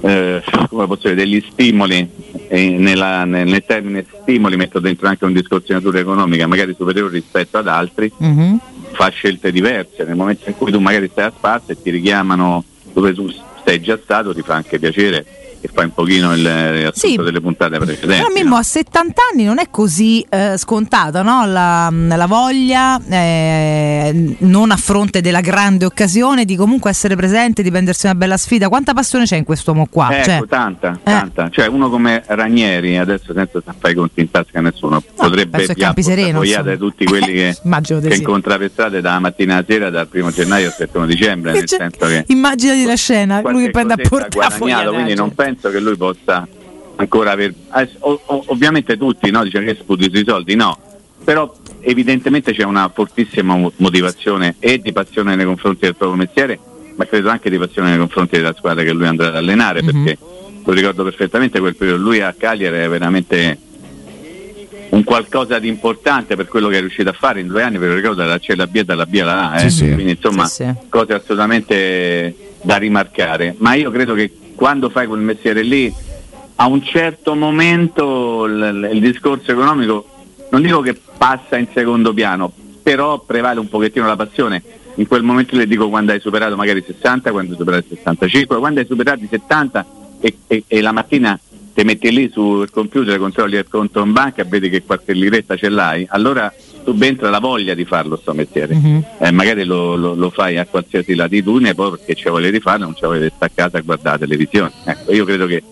eh, 0.00 0.42
come 0.68 0.86
posso 0.86 1.08
dire, 1.08 1.14
degli 1.14 1.44
stimoli 1.50 2.08
e 2.48 2.70
nella- 2.78 3.24
nel, 3.24 3.46
nel 3.48 3.64
termine 3.66 4.04
stimoli 4.22 4.56
metto 4.56 4.78
dentro 4.78 5.08
anche 5.08 5.24
un 5.24 5.32
discorso 5.32 5.66
di 5.68 5.72
natura 5.74 5.98
economica 5.98 6.46
magari 6.46 6.74
superiore 6.76 7.12
rispetto 7.12 7.58
ad 7.58 7.68
altri 7.68 8.10
Mhm. 8.16 8.58
fa 8.92 9.08
scelte 9.08 9.50
diverse 9.52 10.04
nel 10.04 10.16
momento 10.16 10.48
in 10.48 10.56
cui 10.56 10.70
tu 10.72 10.78
magari 10.80 11.08
stai 11.10 11.26
a 11.26 11.32
spazio 11.36 11.74
e 11.74 11.82
ti 11.82 11.90
richiamano 11.90 12.64
dove 12.92 13.12
tu 13.12 13.28
sei 13.64 13.80
già 13.80 13.98
stato 14.02 14.32
ti 14.34 14.42
fa 14.42 14.54
anche 14.54 14.78
piacere 14.78 15.24
e 15.60 15.68
fai 15.72 15.84
un 15.86 15.92
pochino 15.94 16.34
il 16.34 16.42
riassunto 16.72 17.06
Sì. 17.08 17.16
delle 17.16 17.40
puntate 17.40 17.78
precedenti 17.78 18.22
Però 18.22 18.28
Mimmo 18.32 18.54
no? 18.54 18.56
a 18.56 18.62
70 18.62 19.22
anni 19.32 19.44
non 19.44 19.58
è 19.58 19.68
così 19.70 20.24
eh, 20.28 20.54
scontata 20.56 21.22
no? 21.22 21.46
la, 21.46 21.90
la 21.90 22.26
voglia, 22.26 23.00
eh, 23.08 24.36
non 24.40 24.70
a 24.70 24.76
fronte 24.76 25.20
della 25.20 25.40
grande 25.40 25.84
occasione, 25.84 26.44
di 26.44 26.56
comunque 26.56 26.90
essere 26.90 27.16
presente, 27.16 27.62
di 27.62 27.70
prendersi 27.70 28.06
una 28.06 28.14
bella 28.14 28.36
sfida. 28.36 28.68
Quanta 28.68 28.92
passione 28.94 29.24
c'è 29.24 29.36
in 29.36 29.44
quest'uomo 29.44 29.86
qua? 29.90 30.10
Ecco, 30.16 30.24
Cioè, 30.24 30.40
tanta, 30.48 30.98
tanta. 31.02 31.48
Cioè, 31.50 31.66
uno 31.66 31.88
come 31.90 32.22
Ranieri, 32.26 32.96
adesso 32.98 33.32
senza 33.34 33.60
fare 33.78 33.92
i 33.92 33.96
conti 33.96 34.20
in 34.20 34.30
tasca 34.30 34.58
a 34.58 34.62
nessuno, 34.62 35.02
potrebbe 35.14 35.58
che 35.66 36.02
sereno, 36.02 36.38
appoggiare 36.38 36.72
insomma. 36.72 36.90
tutti 36.90 37.04
quelli 37.04 37.32
che, 37.32 37.56
che 38.08 38.14
sì. 38.14 38.18
incontra 38.20 38.56
per 38.58 38.70
strada 38.70 39.00
dalla 39.00 39.18
mattina 39.18 39.54
alla 39.56 39.64
sera, 39.66 39.90
dal 39.90 40.06
primo 40.08 40.30
gennaio 40.30 40.66
al 40.68 40.76
31 40.76 41.06
dicembre, 41.06 41.52
nel 41.52 41.64
Cioè, 41.66 41.78
senso 41.78 42.06
che 42.06 42.24
immaginati 42.28 42.84
la 42.84 42.94
scena, 42.94 43.40
lui 43.42 43.64
che 43.64 43.70
prende 43.70 43.94
a 43.94 43.96
cosetta 43.96 44.16
ha 44.16 44.28
portafogli. 44.30 44.58
guadagnato, 44.70 44.92
quindi 44.94 45.14
non 45.14 45.34
penso 45.34 45.47
che 45.56 45.80
lui 45.80 45.96
possa 45.96 46.46
ancora 46.96 47.30
aver... 47.32 47.54
ovviamente 48.46 48.96
tutti 48.96 49.30
no, 49.30 49.42
dicono 49.44 49.64
che 49.64 49.76
sputi 49.78 50.10
sui 50.12 50.24
soldi, 50.26 50.54
no, 50.54 50.78
però 51.24 51.54
evidentemente 51.80 52.52
c'è 52.52 52.64
una 52.64 52.90
fortissima 52.92 53.54
mo- 53.56 53.72
motivazione 53.76 54.56
e 54.58 54.78
di 54.80 54.92
passione 54.92 55.36
nei 55.36 55.44
confronti 55.46 55.80
del 55.80 55.94
proprio 55.96 56.18
mestiere, 56.18 56.58
ma 56.96 57.06
credo 57.06 57.30
anche 57.30 57.50
di 57.50 57.58
passione 57.58 57.90
nei 57.90 57.98
confronti 57.98 58.36
della 58.36 58.54
squadra 58.56 58.82
che 58.82 58.92
lui 58.92 59.06
andrà 59.06 59.28
ad 59.28 59.36
allenare, 59.36 59.82
Mhm. 59.82 60.04
perché 60.04 60.18
lo 60.64 60.72
ricordo 60.72 61.04
perfettamente 61.04 61.60
quel 61.60 61.76
periodo, 61.76 62.02
lui 62.02 62.20
a 62.20 62.34
Cagliari 62.36 62.76
è 62.76 62.88
veramente 62.88 63.58
un 64.90 65.04
qualcosa 65.04 65.58
di 65.58 65.68
importante 65.68 66.34
per 66.34 66.48
quello 66.48 66.68
che 66.68 66.78
è 66.78 66.80
riuscito 66.80 67.10
a 67.10 67.12
fare 67.12 67.40
in 67.40 67.46
due 67.46 67.62
anni, 67.62 67.78
ve 67.78 67.88
lo 67.88 67.94
ricordo 67.94 68.22
dalla 68.22 68.38
C 68.38 68.50
alla 68.50 68.66
B 68.66 68.76
e 68.76 68.84
dalla 68.84 69.06
B 69.06 69.18
alla 69.20 69.50
A, 69.50 69.56
eh? 69.62 69.70
Sì, 69.70 69.84
sì. 69.84 69.92
quindi 69.92 70.12
insomma 70.12 70.46
sì. 70.46 70.66
cose 70.88 71.12
assolutamente 71.14 72.34
da 72.62 72.76
rimarcare, 72.76 73.54
ma 73.58 73.74
io 73.74 73.90
credo 73.90 74.14
che 74.14 74.30
quando 74.58 74.90
fai 74.90 75.06
quel 75.06 75.20
mestiere 75.20 75.62
lì, 75.62 75.94
a 76.56 76.66
un 76.66 76.82
certo 76.82 77.36
momento 77.36 78.44
il, 78.44 78.90
il 78.92 79.00
discorso 79.00 79.52
economico, 79.52 80.04
non 80.50 80.62
dico 80.62 80.80
che 80.80 81.00
passa 81.16 81.56
in 81.56 81.68
secondo 81.72 82.12
piano, 82.12 82.52
però 82.82 83.20
prevale 83.20 83.60
un 83.60 83.68
pochettino 83.68 84.04
la 84.04 84.16
passione. 84.16 84.60
In 84.96 85.06
quel 85.06 85.22
momento 85.22 85.54
le 85.54 85.68
dico 85.68 85.88
quando 85.88 86.10
hai 86.10 86.18
superato 86.18 86.56
magari 86.56 86.82
60, 86.84 87.30
quando 87.30 87.52
hai 87.52 87.56
superato 87.56 87.86
65, 87.88 88.58
quando 88.58 88.80
hai 88.80 88.86
superato 88.86 89.22
i 89.22 89.28
70 89.30 89.86
e, 90.18 90.38
e- 90.48 90.64
e 90.66 90.80
la 90.80 90.90
mattina 90.90 91.38
ti 91.72 91.84
metti 91.84 92.10
lì 92.10 92.28
sul 92.28 92.68
computer, 92.72 93.16
controlli 93.16 93.54
il 93.54 93.68
conto 93.68 94.02
in 94.02 94.10
banca 94.10 94.42
vedi 94.42 94.68
che 94.68 94.82
qualche 94.82 95.12
liretta 95.12 95.54
ce 95.54 95.68
l'hai, 95.68 96.04
allora 96.10 96.52
subentra 96.92 97.28
la 97.28 97.38
voglia 97.38 97.74
di 97.74 97.84
farlo 97.84 98.16
sto 98.16 98.32
mestiere. 98.32 98.74
Mhm. 98.74 99.04
Eh, 99.18 99.30
magari 99.30 99.64
lo, 99.64 99.94
lo- 99.94 100.14
lo 100.14 100.30
fai 100.30 100.56
a 100.56 100.64
qualsiasi 100.66 101.14
latitudine, 101.14 101.74
poi 101.74 101.90
perché 101.90 102.14
ci 102.14 102.28
vuole 102.30 102.48
rifarlo, 102.50 102.84
non 102.84 102.94
ci 102.94 103.04
vuole 103.04 103.30
stare 103.34 103.52
a 103.54 103.54
casa 103.54 103.78
a 103.78 103.80
guardare 103.82 104.18
la 104.20 104.24
televisione. 104.26 104.72
Ecco, 104.84 105.12
io 105.12 105.24
credo 105.24 105.46
che 105.46 105.62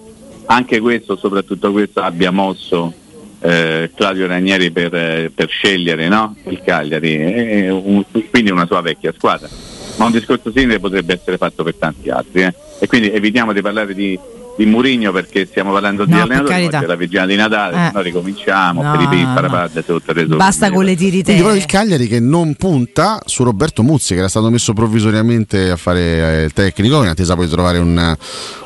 anche 0.47 0.79
questo, 0.81 1.17
soprattutto 1.17 1.73
questo, 1.73 2.01
abbia 2.01 2.31
mosso 2.31 2.93
eh, 3.41 3.91
Claudio 3.95 4.27
Ranieri 4.27 4.71
per, 4.71 4.95
eh, 4.95 5.31
per 5.35 5.49
scegliere 5.49 6.09
no? 6.09 6.35
il 6.45 6.61
Cagliari, 6.65 7.15
e 7.17 7.71
un- 7.71 8.05
quindi 8.31 8.51
una 8.51 8.67
sua 8.67 8.81
vecchia 8.83 9.13
squadra. 9.17 9.49
Ma 9.97 10.05
un 10.05 10.13
discorso 10.13 10.53
simile 10.55 10.79
potrebbe 10.79 11.15
essere 11.15 11.37
fatto 11.39 11.63
per 11.65 11.75
tanti 11.77 12.11
altri. 12.11 12.43
eh. 12.43 12.55
E 12.79 12.87
quindi 12.87 13.11
evitiamo 13.11 13.53
di 13.55 13.63
parlare 13.63 13.95
di, 13.95 14.19
di 14.57 14.65
Murigno 14.67 15.13
perché 15.13 15.45
stiamo 15.47 15.71
parlando 15.73 16.05
di 16.05 16.13
No, 16.13 16.27
per 16.27 16.37
allenatori, 16.41 16.67
è 16.85 16.87
la 16.87 16.95
vigilia 16.97 17.27
di 17.27 17.37
Natale, 17.37 17.89
Eh. 17.89 17.91
noi 17.93 18.03
ricominciamo, 18.05 18.83
No, 18.83 18.91
per 18.93 19.01
i 19.01 19.23
no. 19.23 19.35
il 19.39 19.49
resto. 19.73 20.37
Basta 20.37 20.71
con 20.71 20.85
le 20.85 20.97
tirite. 20.97 21.25
Quindi 21.25 21.43
proprio 21.43 21.61
il 21.61 21.67
Cagliari 21.67 22.07
che 22.07 22.21
non 22.21 22.55
punta 22.55 23.21
su 23.25 23.45
Roberto 23.45 23.83
Muzzi 23.83 24.15
che 24.15 24.21
era 24.21 24.29
stato 24.29 24.49
messo 24.51 24.73
provvisoriamente 24.73 25.71
a 25.71 25.77
fare 25.77 26.01
eh, 26.41 26.45
il 26.45 26.53
tecnico 26.53 27.03
in 27.03 27.09
attesa 27.09 27.35
poi 27.35 27.45
di 27.47 27.51
trovare 27.51 27.79
un, 27.79 28.17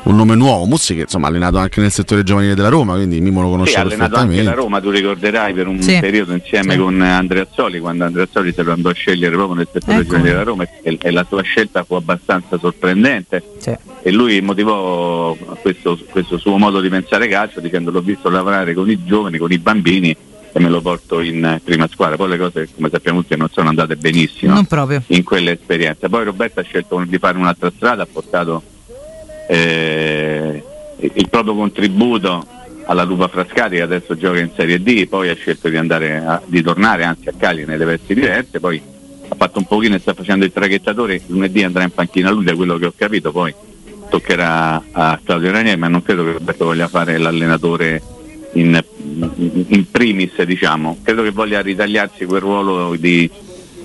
un 0.03 0.15
nome 0.15 0.35
nuovo. 0.35 0.65
Muzzi 0.65 0.95
che 0.95 1.01
insomma 1.01 1.27
ha 1.27 1.29
allenato 1.29 1.57
anche 1.57 1.81
nel 1.81 1.91
settore 1.91 2.23
giovanile 2.23 2.55
della 2.55 2.69
Roma, 2.69 2.93
quindi 2.95 3.19
Mimo 3.19 3.41
lo 3.41 3.47
Sì, 3.47 3.51
conosce 3.53 3.77
ha 3.77 3.81
allenato 3.81 4.03
anche 4.15 4.27
perfettamente. 4.35 4.49
la 4.55 4.61
Roma, 4.61 4.79
tu 4.81 4.89
ricorderai 4.89 5.53
per 5.53 5.67
un 5.67 5.81
Sì. 5.81 5.97
periodo 5.99 6.33
insieme 6.33 6.73
Sì. 6.73 6.79
con 6.79 7.01
Andrea 7.01 7.43
Azzoli, 7.49 7.79
quando 7.79 8.05
Andrea 8.05 8.23
Azzoli 8.23 8.53
se 8.53 8.63
lo 8.63 8.71
andò 8.71 8.89
a 8.89 8.93
scegliere 8.93 9.35
proprio 9.35 9.55
nel 9.57 9.67
settore 9.71 9.93
Ecco. 9.97 10.03
giovanile 10.03 10.29
della 10.29 10.43
Roma 10.43 10.65
e, 10.83 10.97
e 11.01 11.11
la 11.11 11.25
sua 11.27 11.41
scelta 11.41 11.83
fu 11.83 11.95
abbastanza 11.95 12.57
sorprendente 12.57 13.43
Sì. 13.57 13.75
e 14.03 14.11
lui 14.11 14.39
motivò 14.41 15.35
questo, 15.61 15.80
questo 16.09 16.37
suo 16.37 16.57
modo 16.57 16.79
di 16.81 16.89
pensare 16.89 17.27
calcio 17.27 17.59
dicendo 17.59 17.91
l'ho 17.91 18.01
visto 18.01 18.29
lavorare 18.29 18.73
con 18.73 18.89
i 18.89 19.03
giovani, 19.03 19.37
con 19.37 19.51
i 19.51 19.57
bambini 19.57 20.15
e 20.53 20.59
me 20.59 20.69
lo 20.69 20.81
porto 20.81 21.21
in 21.21 21.59
prima 21.63 21.87
squadra. 21.87 22.17
Poi 22.17 22.29
le 22.29 22.37
cose 22.37 22.69
come 22.75 22.89
sappiamo 22.89 23.21
tutti 23.21 23.37
non 23.37 23.49
sono 23.51 23.69
andate 23.69 23.95
benissimo 23.95 24.53
Non 24.53 24.65
proprio. 24.65 25.01
in 25.07 25.23
quell'esperienza. 25.23 26.09
Poi 26.09 26.23
Roberto 26.25 26.59
ha 26.59 26.63
scelto 26.63 27.01
di 27.07 27.17
fare 27.17 27.37
un'altra 27.37 27.71
strada, 27.75 28.03
ha 28.03 28.07
portato 28.11 28.61
eh, 29.47 30.63
il 30.99 31.29
proprio 31.29 31.55
contributo 31.55 32.45
alla 32.85 33.03
Lupa 33.03 33.27
Frascati 33.27 33.75
che 33.75 33.81
adesso 33.81 34.17
gioca 34.17 34.39
in 34.39 34.49
Serie 34.55 34.81
D, 34.81 35.07
poi 35.07 35.29
ha 35.29 35.35
scelto 35.35 35.69
di, 35.69 35.77
andare 35.77 36.17
a- 36.17 36.41
di 36.45 36.61
tornare 36.61 37.03
anzi 37.03 37.29
a 37.29 37.33
Cali 37.37 37.65
nelle 37.65 37.85
vesti 37.85 38.13
diverse, 38.13 38.59
poi 38.59 38.81
ha 39.29 39.35
fatto 39.35 39.59
un 39.59 39.65
pochino 39.65 39.95
e 39.95 39.99
sta 39.99 40.13
facendo 40.13 40.43
il 40.45 40.51
traghettatore, 40.51 41.21
lunedì 41.27 41.63
andrà 41.63 41.83
in 41.83 41.91
panchina 41.91 42.31
lui 42.31 42.43
da 42.43 42.55
quello 42.55 42.77
che 42.77 42.87
ho 42.87 42.93
capito, 42.95 43.31
poi 43.31 43.53
toccherà 44.11 44.83
a 44.91 45.19
Claudio 45.23 45.51
Ranieri, 45.51 45.79
ma 45.79 45.87
non 45.87 46.03
credo 46.03 46.25
che 46.25 46.33
Roberto 46.33 46.65
voglia 46.65 46.89
fare 46.89 47.17
l'allenatore 47.17 48.01
in, 48.53 48.77
in 49.67 49.85
primis, 49.89 50.39
diciamo. 50.43 50.97
Credo 51.01 51.23
che 51.23 51.31
voglia 51.31 51.61
ritagliarsi 51.61 52.25
quel 52.25 52.41
ruolo 52.41 52.95
di 52.97 53.29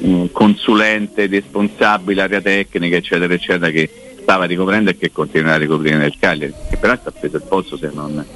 mm, 0.04 0.24
consulente, 0.32 1.28
responsabile, 1.28 2.22
area 2.22 2.40
tecnica, 2.40 2.96
eccetera, 2.96 3.32
eccetera, 3.32 3.70
che 3.70 3.88
stava 4.20 4.44
ricoprendo 4.46 4.90
e 4.90 4.98
che 4.98 5.12
continuerà 5.12 5.54
a 5.54 5.58
ricoprire 5.58 5.96
nel 5.96 6.16
Cagliari. 6.18 6.52
Che 6.68 6.76
peraltro 6.76 7.10
ha 7.10 7.12
preso 7.18 7.36
il 7.36 7.44
posto, 7.48 7.76
se, 7.76 7.90
non, 7.94 8.26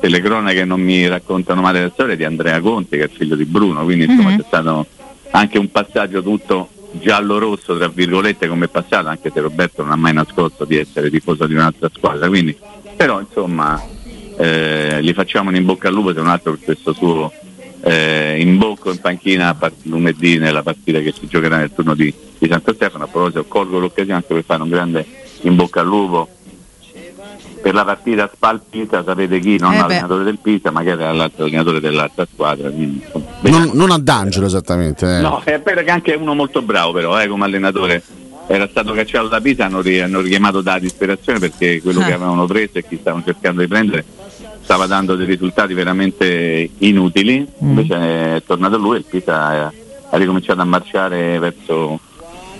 se 0.00 0.08
le 0.08 0.20
cronache 0.20 0.64
non 0.64 0.80
mi 0.80 1.08
raccontano 1.08 1.60
male 1.60 1.82
la 1.82 1.90
storia, 1.92 2.14
di 2.14 2.22
Andrea 2.24 2.60
Conte, 2.60 2.96
che 2.96 3.02
è 3.02 3.06
il 3.06 3.16
figlio 3.16 3.34
di 3.34 3.44
Bruno, 3.44 3.82
quindi 3.82 4.04
insomma 4.04 4.30
Mhm. 4.30 4.36
c'è 4.36 4.44
stato 4.46 4.86
anche 5.32 5.58
un 5.58 5.68
passaggio 5.68 6.22
tutto 6.22 6.68
giallo-rosso, 7.00 7.76
tra 7.76 7.88
virgolette, 7.88 8.48
come 8.48 8.66
è 8.66 8.68
passato, 8.68 9.08
anche 9.08 9.30
se 9.32 9.40
Roberto 9.40 9.82
non 9.82 9.92
ha 9.92 9.96
mai 9.96 10.12
nascosto 10.12 10.64
di 10.64 10.76
essere 10.76 11.10
tifoso 11.10 11.46
di 11.46 11.54
un'altra 11.54 11.90
squadra. 11.92 12.28
Quindi, 12.28 12.56
però 12.96 13.20
insomma 13.20 13.80
eh, 14.36 14.98
gli 15.02 15.12
facciamo 15.12 15.50
un 15.50 15.56
in 15.56 15.64
bocca 15.64 15.88
al 15.88 15.94
lupo 15.94 16.12
se 16.12 16.18
non 16.18 16.28
altro 16.28 16.52
per 16.52 16.64
questo 16.64 16.92
suo 16.92 17.32
eh, 17.82 18.40
imbocco 18.40 18.90
in 18.90 18.98
panchina 18.98 19.54
part- 19.54 19.84
lunedì 19.84 20.38
nella 20.38 20.62
partita 20.62 21.00
che 21.00 21.12
si 21.12 21.26
giocherà 21.26 21.58
nel 21.58 21.72
turno 21.72 21.94
di, 21.94 22.12
di 22.38 22.48
Santo 22.48 22.72
Stefano. 22.74 23.04
A 23.04 23.08
proposito, 23.08 23.44
colgo 23.44 23.78
l'occasione 23.78 24.14
anche 24.14 24.34
per 24.34 24.44
fare 24.44 24.62
un 24.62 24.68
grande 24.68 25.06
in 25.42 25.54
bocca 25.56 25.80
al 25.80 25.86
lupo 25.86 26.28
per 27.64 27.72
la 27.72 27.82
partita 27.86 28.30
Spal-Pisa, 28.30 29.02
sapete 29.02 29.38
chi? 29.38 29.56
Non 29.58 29.72
Eh 29.72 29.78
l'allenatore 29.78 30.22
del 30.24 30.38
Pisa, 30.38 30.70
ma 30.70 30.82
che 30.82 30.90
era 30.90 31.10
l'altro 31.14 31.44
allenatore 31.46 31.80
dell'altra 31.80 32.26
squadra. 32.30 32.68
Quindi, 32.68 33.02
Non, 33.40 33.70
non 33.72 33.90
ad 33.90 34.06
Angelo 34.06 34.44
esattamente. 34.44 35.06
eh. 35.16 35.20
No, 35.22 35.40
è 35.42 35.58
vero 35.64 35.82
che 35.82 35.90
anche 35.90 36.12
è 36.12 36.16
uno 36.16 36.34
molto 36.34 36.60
bravo 36.60 36.92
però 36.92 37.18
eh, 37.18 37.26
come 37.26 37.46
allenatore. 37.46 38.02
Era 38.46 38.68
stato 38.68 38.92
cacciato 38.92 39.28
da 39.28 39.40
Pisa, 39.40 39.64
hanno, 39.64 39.80
ri- 39.80 40.00
hanno 40.02 40.20
richiamato 40.20 40.60
da 40.60 40.78
disperazione 40.78 41.38
perché 41.38 41.80
quello 41.80 42.00
Ah. 42.00 42.04
che 42.04 42.12
avevano 42.12 42.44
preso 42.44 42.72
e 42.76 42.84
chi 42.86 42.98
stavano 43.00 43.24
cercando 43.24 43.62
di 43.62 43.66
prendere 43.66 44.04
stava 44.62 44.84
dando 44.86 45.16
dei 45.16 45.24
risultati 45.24 45.72
veramente 45.72 46.68
inutili. 46.80 47.38
Mm. 47.64 47.68
Invece 47.70 47.94
è 48.36 48.42
tornato 48.46 48.76
lui 48.76 48.96
e 48.96 48.98
il 48.98 49.04
Pisa 49.08 49.40
ha, 49.46 49.72
ha 50.10 50.16
ricominciato 50.18 50.60
a 50.60 50.64
marciare 50.64 51.38
verso 51.38 51.98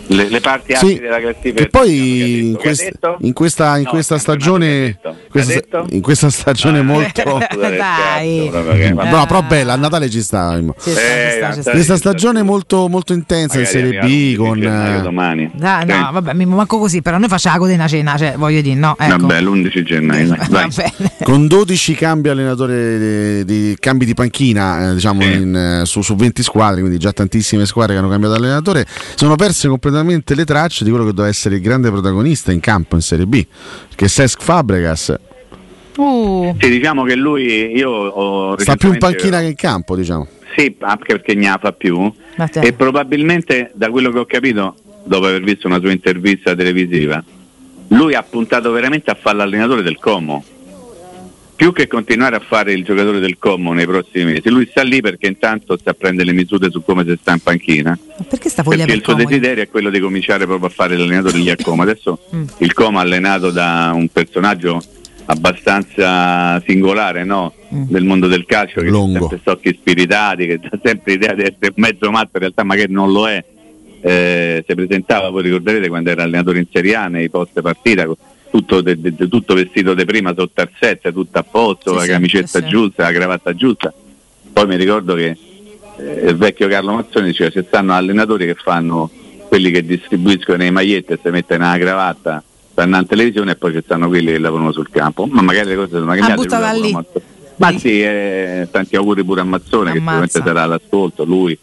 le, 0.08 0.28
le 0.28 0.40
parti 0.40 0.74
Sì, 0.74 0.86
alti 0.86 1.00
della 1.00 1.20
classifica. 1.20 1.62
che 1.62 1.68
poi 1.68 2.48
in, 2.48 2.56
quest- 2.56 2.92
in 3.20 3.32
questa, 3.32 3.76
in 3.76 3.84
No, 3.84 3.90
questa 3.90 4.18
stagione, 4.18 4.98
questa, 5.42 5.84
in 5.90 6.00
questa 6.00 6.30
stagione 6.30 6.78
Ah, 6.78 6.82
molto... 6.82 7.22
Dai. 7.58 8.50
che- 8.50 8.92
No, 8.92 9.26
però 9.26 9.42
bella, 9.42 9.72
a 9.72 9.76
Natale 9.76 10.08
ci 10.08 10.22
sta. 10.22 10.56
Ci 10.58 10.90
sta, 10.90 10.90
ci 10.90 10.90
Eh, 10.90 11.34
sta, 11.36 11.54
ci 11.54 11.60
sta. 11.62 11.70
Questa 11.72 11.96
stagione 11.96 12.42
molto, 12.42 12.88
molto 12.88 13.12
intensa 13.12 13.58
in 13.58 13.66
Serie 13.66 13.98
B 14.00 14.04
l'11 14.04 14.36
con... 14.36 14.62
eh, 14.62 15.00
domani. 15.02 15.50
Dai, 15.54 15.86
no, 15.86 15.94
Sì. 16.06 16.12
vabbè, 16.12 16.32
mi 16.34 16.44
manco 16.46 16.78
così, 16.78 17.02
però 17.02 17.18
noi 17.18 17.28
facciamo 17.28 17.56
la 17.56 17.60
codena 17.62 17.86
cena, 17.88 18.16
cioè 18.16 18.34
voglio 18.36 18.60
dire, 18.60 18.74
no, 18.76 18.96
ecco. 18.98 19.16
Vabbè, 19.26 19.40
l'11 19.40 19.82
gennaio. 19.82 20.36
con 21.24 21.46
12 21.46 21.94
cambi 21.94 22.28
allenatore 22.28 23.42
di, 23.44 23.44
di- 23.44 23.76
cambi 23.78 24.04
di 24.04 24.14
panchina 24.14 24.90
eh, 24.90 24.94
diciamo 24.94 25.22
Sì. 25.22 25.32
in, 25.32 25.56
eh, 25.56 25.86
su, 25.86 26.02
su 26.02 26.14
20 26.16 26.42
squadre 26.42 26.80
quindi 26.80 26.98
già 26.98 27.12
tantissime 27.12 27.66
squadre 27.66 27.94
che 27.94 28.00
hanno 28.00 28.08
cambiato 28.10 28.34
allenatore 28.34 28.86
sono 29.14 29.34
perse 29.36 29.68
completamente 29.68 30.34
le 30.34 30.44
tracce 30.44 30.84
di 30.84 30.90
quello 30.90 31.04
che 31.04 31.10
doveva 31.12 31.28
essere 31.28 31.56
il 31.56 31.60
grande 31.62 31.90
protagonista 31.90 32.52
in 32.52 32.60
campo 32.60 32.94
in 32.96 33.00
Serie 33.02 33.26
B 33.26 33.44
che 33.94 34.04
è 34.04 34.08
Cesc 34.08 34.42
Fabregas 34.42 35.14
Uh, 35.96 36.54
Sì, 36.60 36.68
diciamo 36.70 37.04
che 37.04 37.14
lui, 37.14 37.72
io 37.76 37.90
ho 37.90 38.58
sta 38.58 38.76
più 38.76 38.92
in 38.92 38.98
panchina 38.98 39.40
che 39.40 39.46
in 39.46 39.54
campo 39.54 39.94
diciamo 39.96 40.26
Sì, 40.56 40.74
anche 40.80 41.18
perché 41.18 41.34
ne 41.34 41.56
fa 41.60 41.72
più. 41.72 42.12
E 42.60 42.72
probabilmente, 42.72 43.70
da 43.74 43.90
quello 43.90 44.10
che 44.10 44.18
ho 44.18 44.24
capito, 44.26 44.74
dopo 45.04 45.26
aver 45.26 45.42
visto 45.42 45.66
una 45.66 45.78
sua 45.80 45.92
intervista 45.92 46.54
televisiva, 46.54 47.22
lui 47.88 48.14
ha 48.14 48.22
puntato 48.22 48.70
veramente 48.72 49.10
a 49.10 49.16
fare 49.20 49.36
l'allenatore 49.36 49.82
del 49.82 49.98
Como. 49.98 50.44
Più 51.56 51.72
che 51.72 51.86
continuare 51.86 52.34
a 52.34 52.40
fare 52.40 52.72
il 52.72 52.82
giocatore 52.82 53.20
del 53.20 53.36
Como 53.38 53.72
nei 53.72 53.86
prossimi 53.86 54.24
mesi, 54.32 54.48
lui 54.50 54.66
sta 54.68 54.82
lì 54.82 55.00
perché 55.00 55.28
intanto 55.28 55.76
sta 55.78 55.90
a 55.90 55.94
prendere 55.94 56.30
le 56.30 56.34
misure 56.34 56.68
su 56.68 56.82
come 56.82 57.04
si 57.04 57.16
sta 57.20 57.30
in 57.32 57.38
panchina. 57.38 57.96
ma 58.18 58.24
perché 58.28 58.48
sta 58.48 58.64
Perché 58.64 58.84
per 58.86 58.94
il 58.96 59.02
suo 59.04 59.12
Como? 59.14 59.24
desiderio 59.24 59.62
è 59.62 59.68
quello 59.68 59.90
di 59.90 60.00
cominciare 60.00 60.46
proprio 60.46 60.66
a 60.66 60.72
fare 60.72 60.96
l'allenatore 60.96 61.38
lì 61.38 61.50
a 61.50 61.56
Como. 61.62 61.82
Adesso 61.82 62.18
Mm. 62.34 62.42
il 62.58 62.72
Como 62.72 62.98
allenato 62.98 63.50
da 63.52 63.92
un 63.94 64.08
personaggio 64.08 64.82
abbastanza 65.26 66.60
singolare 66.66 67.24
no? 67.24 67.52
Mm. 67.74 67.84
del 67.88 68.04
mondo 68.04 68.26
del 68.26 68.44
calcio 68.46 68.80
che 68.80 68.88
Longo. 68.88 69.16
ha 69.16 69.20
sempre 69.20 69.38
stocchi 69.40 69.74
spiritati, 69.78 70.46
che 70.46 70.60
ha 70.62 70.78
sempre 70.82 71.12
l'idea 71.12 71.34
di 71.34 71.42
essere 71.42 71.72
mezzo 71.76 72.10
matto, 72.10 72.30
in 72.34 72.40
realtà 72.40 72.62
magari 72.64 72.92
non 72.92 73.10
lo 73.12 73.28
è. 73.28 73.42
Eh, 74.00 74.62
si 74.66 74.74
presentava, 74.74 75.30
voi 75.30 75.42
ricorderete 75.44 75.88
quando 75.88 76.10
era 76.10 76.24
allenatore 76.24 76.58
in 76.58 76.66
Serie 76.70 76.94
A 76.94 77.08
nei 77.08 77.30
post 77.30 77.58
partita, 77.62 78.06
tutto, 78.50 78.82
de- 78.82 79.00
de- 79.00 79.14
de- 79.14 79.28
tutto 79.28 79.54
vestito 79.54 79.94
di 79.94 80.04
prima 80.04 80.34
sotto 80.36 80.60
al 80.60 80.68
set, 80.78 81.10
tutto 81.12 81.38
a 81.38 81.42
posto, 81.42 81.90
Sì, 81.92 81.96
la 81.96 82.02
sì, 82.02 82.08
camicetta 82.10 82.60
sì, 82.60 82.66
giusta, 82.66 83.04
la 83.04 83.12
cravatta 83.12 83.54
giusta. 83.54 83.92
Poi 84.52 84.66
mi 84.66 84.76
ricordo 84.76 85.14
che 85.14 85.36
eh, 85.98 86.28
il 86.28 86.36
vecchio 86.36 86.68
Carlo 86.68 86.92
Mazzoni 86.92 87.28
diceva 87.28 87.48
ci 87.50 87.64
stanno 87.66 87.94
allenatori 87.94 88.44
che 88.46 88.54
fanno 88.54 89.10
quelli 89.48 89.70
che 89.70 89.84
distribuiscono 89.84 90.58
le 90.58 90.70
magliette 90.70 91.14
e 91.14 91.18
si 91.22 91.30
mettono 91.30 91.64
una 91.64 91.78
cravatta 91.78 92.42
stanno 92.74 92.98
in 92.98 93.06
televisione 93.06 93.52
e 93.52 93.56
poi 93.56 93.72
ci 93.72 93.80
stanno 93.84 94.08
quelli 94.08 94.32
che 94.32 94.38
lavorano 94.38 94.72
sul 94.72 94.90
campo 94.90 95.26
ma 95.30 95.40
magari 95.42 95.68
le 95.68 95.76
cose 95.76 95.90
sono 95.98 96.12
cambiate 96.14 96.90
molto. 96.92 97.22
ma 97.56 97.78
sì 97.78 98.02
eh, 98.02 98.68
tanti 98.70 98.96
auguri 98.96 99.22
pure 99.24 99.40
a 99.42 99.44
Mazzone 99.44 99.92
che 99.92 99.98
Ammazza. 99.98 100.26
sicuramente 100.26 100.42
sarà 100.44 100.62
all'ascolto 100.64 101.24
lui 101.24 101.56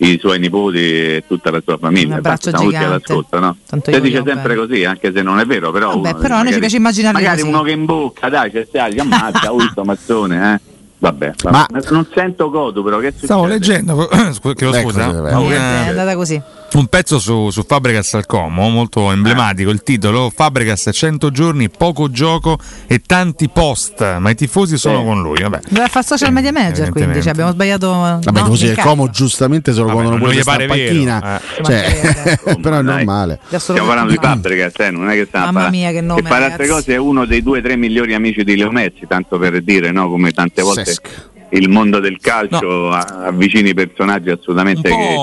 i 0.00 0.16
suoi 0.20 0.38
nipoti 0.38 0.76
e 0.78 1.24
tutta 1.26 1.50
la 1.50 1.60
sua 1.64 1.76
famiglia 1.78 2.12
Un 2.12 2.12
abbraccio 2.18 2.50
Tanto 2.52 2.68
siamo 2.70 2.70
tutti 2.70 2.76
gigante. 2.84 3.12
all'ascolto 3.12 3.38
no? 3.40 3.56
Tanto 3.68 3.92
si 3.92 4.00
dice 4.00 4.22
sempre 4.24 4.54
bene. 4.54 4.66
così 4.66 4.84
anche 4.84 5.12
se 5.12 5.22
non 5.22 5.40
è 5.40 5.44
vero 5.46 5.72
però, 5.72 5.88
Vabbè, 5.96 6.10
uno, 6.10 6.18
però 6.20 6.34
a 6.34 6.42
noi 6.42 6.52
ci 6.52 6.58
magari- 6.58 6.60
piace 6.60 6.76
immaginarli 6.76 7.20
magari 7.22 7.40
così. 7.40 7.52
uno 7.52 7.62
che 7.62 7.70
in 7.72 7.84
bocca 7.84 8.28
dai 8.28 8.50
c'è 8.52 8.64
stai 8.68 8.92
gli 8.94 9.00
ammazza 9.00 9.50
sto 9.72 9.84
Mazzone 9.84 10.54
eh 10.54 10.60
Vabbè, 11.00 11.32
vabbè. 11.42 11.56
Ma- 11.56 11.66
Ma 11.70 11.80
non 11.90 12.06
sento 12.12 12.50
godo 12.50 12.82
però 12.82 12.98
che 12.98 13.12
Stavo 13.16 13.44
succede? 13.44 13.58
leggendo, 13.60 14.08
chiedo 14.54 14.74
Ecco, 14.76 14.88
scusa. 14.90 15.06
No, 15.12 15.38
Niente, 15.42 15.54
eh, 15.54 15.84
è 15.84 15.88
andata 15.90 16.14
così. 16.16 16.42
Un 16.74 16.86
pezzo 16.86 17.18
su, 17.18 17.50
su 17.50 17.64
Fabregas 17.66 18.14
al 18.14 18.26
Como, 18.26 18.68
molto 18.68 19.10
emblematico, 19.10 19.70
il 19.70 19.82
titolo 19.82 20.30
Fabregas 20.34 20.90
100 20.92 21.30
giorni, 21.30 21.70
poco 21.70 22.10
gioco 22.10 22.58
e 22.86 23.00
tanti 23.04 23.48
post, 23.48 24.18
ma 24.18 24.30
i 24.30 24.34
tifosi 24.34 24.76
sono 24.76 24.98
Sì. 24.98 25.04
con 25.04 25.22
lui. 25.22 25.40
Vabbè. 25.40 25.60
Doveva 25.68 25.88
fare 25.88 26.04
social 26.04 26.32
media 26.32 26.52
manager, 26.52 26.90
quindi 26.90 27.20
cioè, 27.22 27.30
abbiamo 27.32 27.52
sbagliato. 27.52 27.90
vabbè 27.90 28.40
no, 28.40 28.46
così 28.48 28.64
in 28.64 28.70
il 28.70 28.76
campo. 28.76 28.90
Como 28.90 29.10
giustamente 29.10 29.72
se 29.72 29.78
lo 29.80 29.86
Vabbè, 29.86 29.96
godono 29.96 30.16
non 30.16 30.24
pure 30.24 30.34
gli 30.36 30.40
sta 30.42 30.50
pare 30.52 30.66
panchina 30.66 31.40
eh. 31.40 31.62
Cioè, 31.64 32.36
Come, 32.42 32.56
però 32.60 32.78
è 32.78 32.82
normale 32.82 33.40
Stiamo 33.56 33.86
parlando 33.86 34.12
di. 34.12 34.18
Fabregas, 34.20 34.72
eh, 34.78 34.90
non 34.90 35.08
è 35.08 35.14
che 35.14 35.24
stiamo 35.26 35.46
Mamma 35.46 35.66
a 35.66 35.70
mia, 35.70 35.90
che 35.90 36.00
nome, 36.00 36.22
per 36.22 36.42
altre 36.42 36.68
cose 36.68 36.92
è 36.92 36.96
uno 36.96 37.24
dei 37.24 37.42
due 37.42 37.58
o 37.58 37.62
tre 37.62 37.76
migliori 37.76 38.14
amici 38.14 38.44
di 38.44 38.56
Leo 38.56 38.70
Messi, 38.70 39.06
tanto 39.08 39.38
per 39.38 39.62
dire, 39.62 39.90
no? 39.90 40.08
come 40.08 40.32
tante 40.32 40.62
volte 40.62 40.84
Sesc. 40.84 41.08
Il 41.50 41.68
mondo 41.68 41.98
del 42.00 42.18
calcio 42.20 42.90
a- 42.90 43.24
avvicini 43.26 43.72
personaggi 43.74 44.30
assolutamente 44.30 44.88
che, 44.90 45.16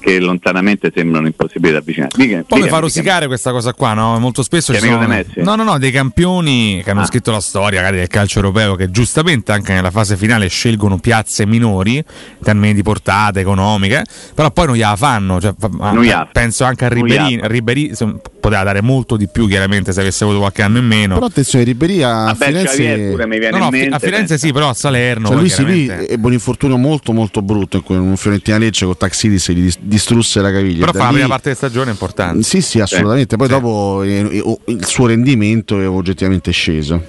che 0.00 0.18
lontanamente 0.20 0.92
sembrano 0.94 1.26
impossibili 1.26 1.72
da 1.72 1.78
avvicinare. 1.78 2.10
Dica- 2.16 2.44
Poi 2.46 2.60
mi 2.62 2.68
fa 2.68 2.78
rosicare 2.78 3.26
questa 3.26 3.50
cosa 3.50 3.72
qua, 3.74 3.92
no? 3.94 4.18
Molto 4.18 4.42
spesso 4.42 4.72
ci 4.72 4.80
sono 4.80 5.06
no, 5.36 5.54
no, 5.56 5.62
no, 5.64 5.78
dei 5.78 5.90
campioni 5.90 6.80
che 6.84 6.90
hanno 6.90 7.00
Ah. 7.00 7.06
scritto 7.06 7.30
la 7.32 7.40
storia 7.40 7.80
magari 7.80 7.98
del 7.98 8.08
calcio 8.08 8.38
europeo 8.38 8.74
che 8.76 8.90
giustamente 8.90 9.52
anche 9.52 9.72
nella 9.72 9.90
fase 9.90 10.16
finale 10.16 10.48
scelgono 10.48 10.98
piazze 10.98 11.46
minori 11.46 11.96
in 11.96 12.04
termini 12.42 12.74
di 12.74 12.82
portata 12.82 13.40
economiche, 13.40 14.04
però 14.34 14.50
poi 14.50 14.66
non 14.66 14.76
gliela 14.76 14.96
fanno. 14.96 15.40
Cioè, 15.40 15.54
Non 15.78 16.02
gliela- 16.02 16.28
penso 16.30 16.64
anche 16.64 16.84
a 16.84 16.88
Ribéry 16.88 17.88
insomma, 17.88 18.18
poteva 18.42 18.64
dare 18.64 18.82
molto 18.82 19.16
di 19.16 19.28
più 19.28 19.46
chiaramente 19.46 19.92
se 19.92 20.00
avesse 20.00 20.24
avuto 20.24 20.40
qualche 20.40 20.62
anno 20.62 20.78
in 20.78 20.84
meno. 20.86 21.14
però 21.14 21.26
attenzione 21.26 21.64
Ribéry 21.64 22.02
a 22.02 22.34
Firenze 22.38 23.08
pure 23.10 23.26
mi 23.28 23.38
viene 23.38 23.56
No, 23.56 23.64
no, 23.64 23.70
mente. 23.70 23.94
a 23.94 23.98
Firenze 24.00 24.36
sì, 24.36 24.52
però 24.52 24.68
a 24.68 24.74
Salerno. 24.74 25.28
Cioè 25.28 25.36
lui 25.36 25.48
sì, 25.48 25.64
lì 25.64 25.88
ebbe 25.88 26.26
un 26.26 26.32
infortunio 26.32 26.76
molto 26.76 27.12
molto 27.12 27.40
brutto 27.40 27.76
in 27.76 27.82
cui 27.84 27.96
un 27.96 28.16
Fiorentina 28.16 28.58
Lecce 28.58 28.84
con 28.84 28.96
Taxidis 28.96 29.50
gli 29.52 29.60
dis- 29.62 29.78
distrusse 29.80 30.40
la 30.40 30.50
caviglia. 30.50 30.80
Però 30.80 30.92
Da 30.92 30.98
fa 30.98 31.04
la 31.04 31.10
lì- 31.10 31.14
prima 31.18 31.28
parte 31.28 31.50
di 31.50 31.56
stagione 31.56 31.90
importante. 31.92 32.42
Sì, 32.42 32.60
sì, 32.60 32.80
assolutamente. 32.80 33.36
Poi 33.36 33.46
Sì. 33.46 33.52
dopo 33.52 34.02
eh, 34.02 34.28
eh, 34.32 34.40
oh, 34.40 34.58
il 34.66 34.84
suo 34.84 35.06
rendimento 35.06 35.80
è 35.80 35.86
oggettivamente 35.88 36.50
sceso. 36.50 37.00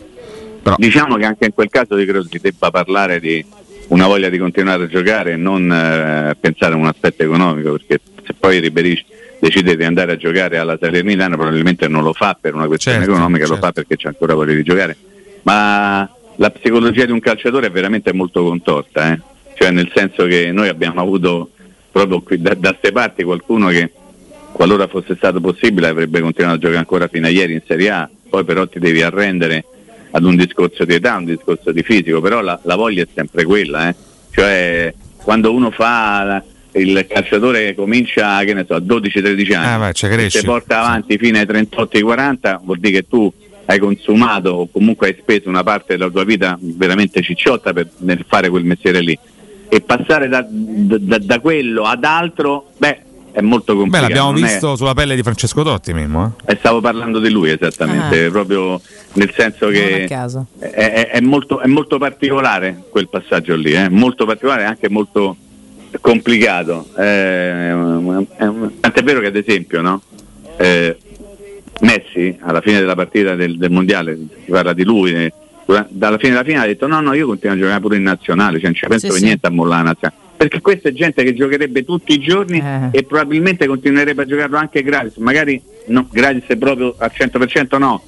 Però 0.61 0.75
Diciamo 0.77 1.15
che 1.17 1.25
anche 1.25 1.45
in 1.45 1.53
quel 1.53 1.69
caso 1.69 1.95
di 1.95 2.05
credo 2.05 2.25
si 2.29 2.37
debba 2.39 2.69
parlare 2.71 3.19
di 3.19 3.43
una 3.87 4.05
voglia 4.07 4.29
di 4.29 4.37
continuare 4.37 4.83
a 4.83 4.87
giocare 4.87 5.33
e 5.33 5.35
non 5.35 5.69
eh, 5.71 6.35
pensare 6.39 6.73
a 6.73 6.77
un 6.77 6.85
aspetto 6.85 7.23
economico, 7.23 7.71
perché 7.73 7.99
se 8.25 8.33
poi 8.39 8.59
Ribéry 8.59 9.03
decide 9.43 9.75
di 9.75 9.83
andare 9.83 10.13
a 10.13 10.15
giocare 10.15 10.57
alla 10.57 10.77
Salernitana 10.79 11.35
probabilmente 11.35 11.89
non 11.89 12.01
lo 12.01 12.13
fa 12.13 12.37
per 12.39 12.55
una 12.55 12.65
questione 12.65 12.99
Certo, 12.99 13.11
economica, 13.11 13.43
lo 13.43 13.49
certo. 13.49 13.65
fa 13.65 13.71
perché 13.73 13.97
c'è 13.97 14.07
ancora 14.07 14.35
voglia 14.35 14.53
di 14.53 14.63
giocare. 14.63 14.95
Ma 15.41 16.09
la 16.37 16.49
psicologia 16.49 17.03
di 17.05 17.11
un 17.11 17.19
calciatore 17.19 17.67
è 17.67 17.71
veramente 17.71 18.13
molto 18.13 18.41
contorta, 18.43 19.11
eh? 19.11 19.19
cioè 19.55 19.71
nel 19.71 19.91
senso 19.93 20.25
che 20.27 20.53
noi 20.53 20.69
abbiamo 20.69 21.01
avuto 21.01 21.49
proprio 21.91 22.21
qui 22.21 22.41
da 22.41 22.55
queste 22.55 22.93
parti 22.93 23.23
qualcuno 23.23 23.67
che 23.67 23.91
qualora 24.53 24.87
fosse 24.87 25.15
stato 25.17 25.41
possibile 25.41 25.87
avrebbe 25.89 26.21
continuato 26.21 26.55
a 26.55 26.59
giocare 26.59 26.79
ancora 26.79 27.07
fino 27.09 27.27
a 27.27 27.29
ieri 27.29 27.53
in 27.53 27.61
Serie 27.67 27.89
A, 27.89 28.09
poi 28.29 28.45
però 28.45 28.65
ti 28.65 28.79
devi 28.79 29.01
arrendere 29.01 29.65
ad 30.11 30.23
un 30.23 30.37
discorso 30.37 30.85
di 30.85 30.93
età, 30.93 31.17
un 31.17 31.25
discorso 31.25 31.73
di 31.73 31.83
fisico, 31.83 32.21
però 32.21 32.39
la, 32.39 32.57
la 32.63 32.75
voglia 32.75 33.03
è 33.03 33.07
sempre 33.13 33.43
quella, 33.43 33.89
eh? 33.89 33.95
cioè 34.31 34.93
quando 35.17 35.53
uno 35.53 35.69
fa 35.69 36.41
il 36.73 37.05
calciatore 37.07 37.65
che 37.65 37.75
comincia 37.75 38.43
che 38.43 38.53
ne 38.53 38.65
so, 38.67 38.73
a 38.75 38.79
12-13 38.79 39.53
anni 39.55 39.67
Ah, 39.67 39.77
beh, 39.79 39.89
e 39.89 40.09
cresci. 40.09 40.39
si 40.39 40.45
porta 40.45 40.79
avanti 40.79 41.17
fino 41.17 41.37
ai 41.37 41.45
38-40, 41.45 42.59
vuol 42.63 42.79
dire 42.79 43.01
che 43.01 43.07
tu 43.07 43.31
hai 43.65 43.79
consumato 43.79 44.49
o 44.49 44.69
comunque 44.69 45.07
hai 45.07 45.15
speso 45.19 45.47
una 45.49 45.63
parte 45.63 45.95
della 45.97 46.09
tua 46.09 46.23
vita 46.25 46.57
veramente 46.59 47.21
cicciotta 47.21 47.71
per, 47.73 47.89
nel 47.99 48.25
fare 48.27 48.49
quel 48.49 48.63
mestiere 48.65 48.99
lì. 49.01 49.17
E 49.69 49.81
passare 49.81 50.27
da, 50.27 50.45
da- 50.49 51.17
da 51.17 51.39
quello 51.39 51.83
ad 51.83 52.03
altro, 52.03 52.69
beh, 52.77 52.99
è 53.31 53.41
molto 53.41 53.73
Beh, 53.73 53.79
complicato. 53.79 54.07
l'abbiamo 54.07 54.31
non 54.31 54.43
è- 54.43 54.47
visto 54.47 54.75
sulla 54.75 54.93
pelle 54.93 55.15
di 55.15 55.23
Francesco 55.23 55.63
Totti, 55.63 55.93
Mimmo. 55.93 56.35
eh. 56.45 56.51
e 56.53 56.55
stavo 56.57 56.81
parlando 56.81 57.19
di 57.19 57.29
lui 57.31 57.49
esattamente, 57.49 58.25
Ah. 58.25 58.29
proprio 58.29 58.79
nel 59.13 59.31
senso 59.35 59.69
che 59.69 60.03
è- 60.05 61.07
è 61.09 61.19
molto, 61.21 61.59
è 61.61 61.67
molto 61.67 61.97
particolare 61.97 62.83
quel 62.89 63.07
passaggio 63.09 63.55
lì, 63.55 63.73
eh, 63.73 63.89
molto 63.89 64.25
particolare 64.25 64.61
e 64.63 64.65
anche 64.65 64.89
molto 64.89 65.37
complicato. 66.01 66.87
Eh, 66.97 67.03
è- 67.61 68.51
tant'è 68.79 69.03
vero 69.03 69.19
che 69.19 69.27
ad 69.27 69.35
esempio 69.35 69.81
no? 69.81 70.01
Eh, 70.57 70.97
Messi 71.81 72.37
alla 72.41 72.61
fine 72.61 72.79
della 72.79 72.95
partita 72.95 73.35
del, 73.35 73.57
del 73.57 73.71
mondiale, 73.71 74.15
si 74.45 74.51
parla 74.51 74.73
di 74.73 74.83
lui, 74.83 75.11
eh, 75.13 75.33
dalla 75.89 76.17
fine 76.17 76.31
della 76.31 76.43
finale 76.43 76.65
ha 76.65 76.67
detto 76.67 76.87
no 76.87 77.01
no 77.01 77.13
io 77.13 77.25
continuo 77.25 77.55
a 77.55 77.59
giocare 77.59 77.79
pure 77.81 77.97
in 77.97 78.03
nazionale, 78.03 78.57
cioè 78.57 78.65
non 78.65 78.75
ci 78.75 78.85
penso 78.87 79.05
Sì, 79.05 79.07
per 79.11 79.17
sì. 79.17 79.23
niente 79.25 79.47
a 79.47 79.49
mollare 79.49 79.83
la 79.83 79.89
nazionale. 79.89 80.21
Perché 80.37 80.61
questa 80.61 80.89
è 80.89 80.93
gente 80.93 81.23
che 81.23 81.33
giocherebbe 81.33 81.83
tutti 81.83 82.13
i 82.13 82.19
giorni 82.19 82.59
Eh. 82.59 82.89
e 82.91 83.03
probabilmente 83.03 83.65
continuerebbe 83.65 84.21
a 84.21 84.25
giocarlo 84.25 84.57
anche 84.57 84.83
gratis, 84.83 85.15
magari 85.17 85.61
no, 85.87 86.07
gratis 86.11 86.43
proprio 86.57 86.95
al 86.97 87.11
100% 87.13 87.77
no, 87.79 88.01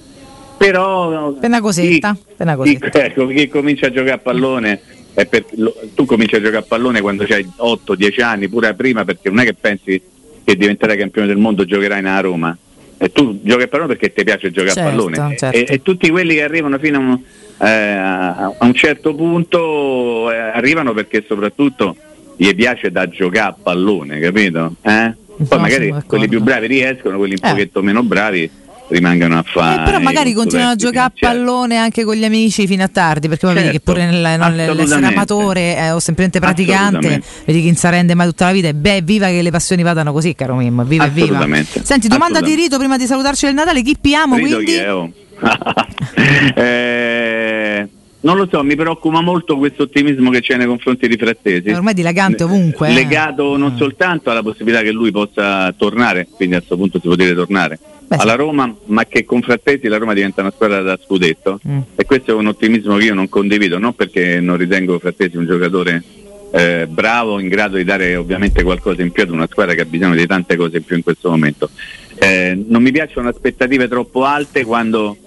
però 0.58 1.32
Per 1.34 1.50
una 1.50 1.62
cosetta, 1.62 2.14
chi- 2.14 2.34
per 2.38 2.46
una 2.48 2.62
chi- 2.64 2.78
cosetta. 2.78 3.04
ecco, 3.04 3.28
chi 3.34 3.48
comincia 3.48 3.88
a 3.88 3.90
giocare 3.90 4.12
a 4.12 4.18
pallone 4.20 4.80
per- 5.28 5.46
lo- 5.56 5.74
tu 5.96 6.04
cominci 6.06 6.36
a 6.36 6.40
giocare 6.40 6.58
a 6.58 6.62
pallone 6.68 7.00
quando 7.02 7.24
hai 7.30 7.48
8-10 7.58 8.22
anni, 8.22 8.50
pure 8.50 8.74
prima 8.74 9.06
perché 9.06 9.30
non 9.30 9.40
è 9.40 9.44
che 9.46 9.54
pensi 9.54 10.02
che 10.44 10.56
diventerai 10.58 10.98
campione 10.98 11.28
del 11.28 11.38
mondo 11.38 11.64
giocherai 11.66 12.02
nella 12.02 12.20
Roma 12.20 12.56
e 12.98 13.12
tu 13.12 13.40
giochi 13.42 13.64
a 13.64 13.68
pallone 13.68 13.96
perché 13.96 14.14
ti 14.14 14.24
piace 14.24 14.52
giocare 14.52 14.74
Certo, 14.74 14.90
a 14.90 14.92
pallone 14.92 15.38
certo. 15.38 15.58
E, 15.58 15.66
e 15.68 15.82
tutti 15.82 16.10
quelli 16.10 16.36
che 16.36 16.44
arrivano 16.44 16.78
fino 16.78 16.98
a 16.98 17.00
un, 17.00 17.20
eh, 17.68 17.72
a 17.72 18.56
un 18.60 18.74
certo 18.74 19.16
punto 19.16 20.32
eh, 20.32 20.36
arrivano 20.38 20.94
perché 20.94 21.24
soprattutto 21.28 21.96
gli 22.38 22.54
piace 22.54 22.92
da 22.92 23.08
giocare 23.08 23.50
a 23.50 23.56
pallone, 23.62 24.20
capito? 24.20 24.76
Eh? 24.82 25.14
Poi 25.38 25.48
No, 25.50 25.58
magari 25.58 25.94
quelli 26.08 26.28
più 26.30 26.42
bravi 26.42 26.68
riescono, 26.68 27.18
quelli 27.18 27.34
un 27.34 27.46
Eh. 27.46 27.50
pochetto 27.52 27.82
meno 27.82 28.04
bravi 28.04 28.50
rimangano 28.88 29.38
a 29.38 29.44
fare. 29.44 29.82
Eh, 29.82 29.86
però 29.86 30.00
magari 30.00 30.34
continuano 30.34 30.72
a 30.72 30.76
giocare 30.76 31.08
a 31.08 31.12
pallone 31.20 31.78
anche 31.78 32.04
con 32.04 32.16
gli 32.16 32.24
amici 32.24 32.68
fino 32.68 32.84
a 32.84 32.88
tardi, 32.88 33.28
perché 33.28 33.46
poi 33.46 33.56
vedi 33.56 33.68
che 33.68 33.82
Certo, 33.84 33.92
pure 33.92 34.06
nel, 34.06 34.20
no, 34.40 34.48
nell'essere 34.50 34.72
assolutamente. 34.72 35.14
amatore 35.16 35.78
eh, 35.78 35.92
o 35.92 36.00
semplicemente 36.00 36.40
praticante, 36.40 37.22
vedi 37.46 37.60
chi 37.62 37.66
non 37.68 37.76
si 37.76 37.90
rende 37.90 38.14
mai 38.16 38.28
tutta 38.28 38.46
la 38.46 38.52
vita 38.52 38.68
e 38.68 38.74
beh, 38.74 39.02
viva 39.04 39.28
che 39.28 39.42
le 39.42 39.52
passioni 39.52 39.84
vadano 39.84 40.12
così, 40.12 40.36
caro 40.36 40.56
Mimmo, 40.56 40.84
viva 40.84 41.08
viva. 41.08 41.46
Senti, 41.84 42.08
domanda 42.08 42.42
di. 42.42 42.54
Rito 42.56 42.78
prima 42.78 42.96
di 42.98 43.06
salutarci 43.06 43.46
del 43.48 43.54
Natale, 43.56 43.82
chi 43.82 43.98
piamo 44.00 44.38
quindi? 44.38 44.64
chi 44.66 44.78
oh. 44.80 45.12
Eh, 46.56 47.88
non 48.22 48.38
lo 48.38 48.48
so, 48.50 48.64
mi 48.64 48.76
preoccupa 48.76 49.22
molto 49.22 49.58
questo 49.58 49.84
ottimismo 49.84 50.32
che 50.32 50.42
c'è 50.42 50.56
nei 50.58 50.66
confronti 50.66 51.08
di 51.08 51.16
Frattesi. 51.18 51.70
È 51.70 51.76
ormai 51.76 51.94
dilagante 51.94 52.44
ovunque. 52.44 52.90
eh. 52.90 52.94
Legato 52.94 53.56
non 53.58 53.74
Ah. 53.74 53.78
soltanto 53.78 54.32
alla 54.32 54.42
possibilità 54.42 54.82
che 54.82 54.92
lui 54.92 55.12
possa 55.12 55.72
tornare, 55.78 56.28
quindi 56.32 56.56
a 56.56 56.60
questo 56.60 56.76
punto 56.78 57.00
si 57.00 57.06
può 57.08 57.16
dire 57.16 57.36
tornare, 57.36 57.78
Beh, 58.08 58.16
sì. 58.16 58.22
alla 58.22 58.36
Roma, 58.36 58.74
ma 58.86 59.06
che 59.06 59.26
con 59.26 59.42
Frattesi 59.42 59.88
la 59.88 59.98
Roma 59.98 60.14
diventa 60.14 60.42
una 60.42 60.52
squadra 60.52 60.82
da 60.82 60.98
scudetto. 61.02 61.60
Mm. 61.68 61.80
E 61.96 62.06
questo 62.06 62.32
è 62.32 62.34
un 62.34 62.48
ottimismo 62.48 62.98
che 62.98 63.06
io 63.06 63.14
non 63.14 63.30
condivido, 63.30 63.78
non 63.78 63.96
perché 63.96 64.40
non 64.40 64.58
ritengo 64.58 65.00
Frattesi 65.00 65.38
un 65.38 65.46
giocatore 65.46 66.04
eh, 66.52 66.88
bravo, 66.88 67.40
in 67.40 67.50
grado 67.50 67.78
di 67.78 67.84
dare 67.84 68.16
ovviamente 68.16 68.64
qualcosa 68.64 69.02
in 69.02 69.12
più 69.12 69.24
ad 69.24 69.30
una 69.30 69.48
squadra 69.50 69.74
che 69.74 69.82
ha 69.82 69.86
bisogno 69.86 70.16
di 70.16 70.26
tante 70.26 70.56
cose 70.56 70.78
in 70.78 70.84
più 70.84 70.96
in 70.96 71.04
questo 71.04 71.30
momento. 71.30 71.70
Eh, 72.18 72.58
non 72.68 72.82
mi 72.82 72.92
piacciono 72.92 73.28
aspettative 73.28 73.88
troppo 73.88 74.24
alte 74.24 74.64
quando 74.64 75.18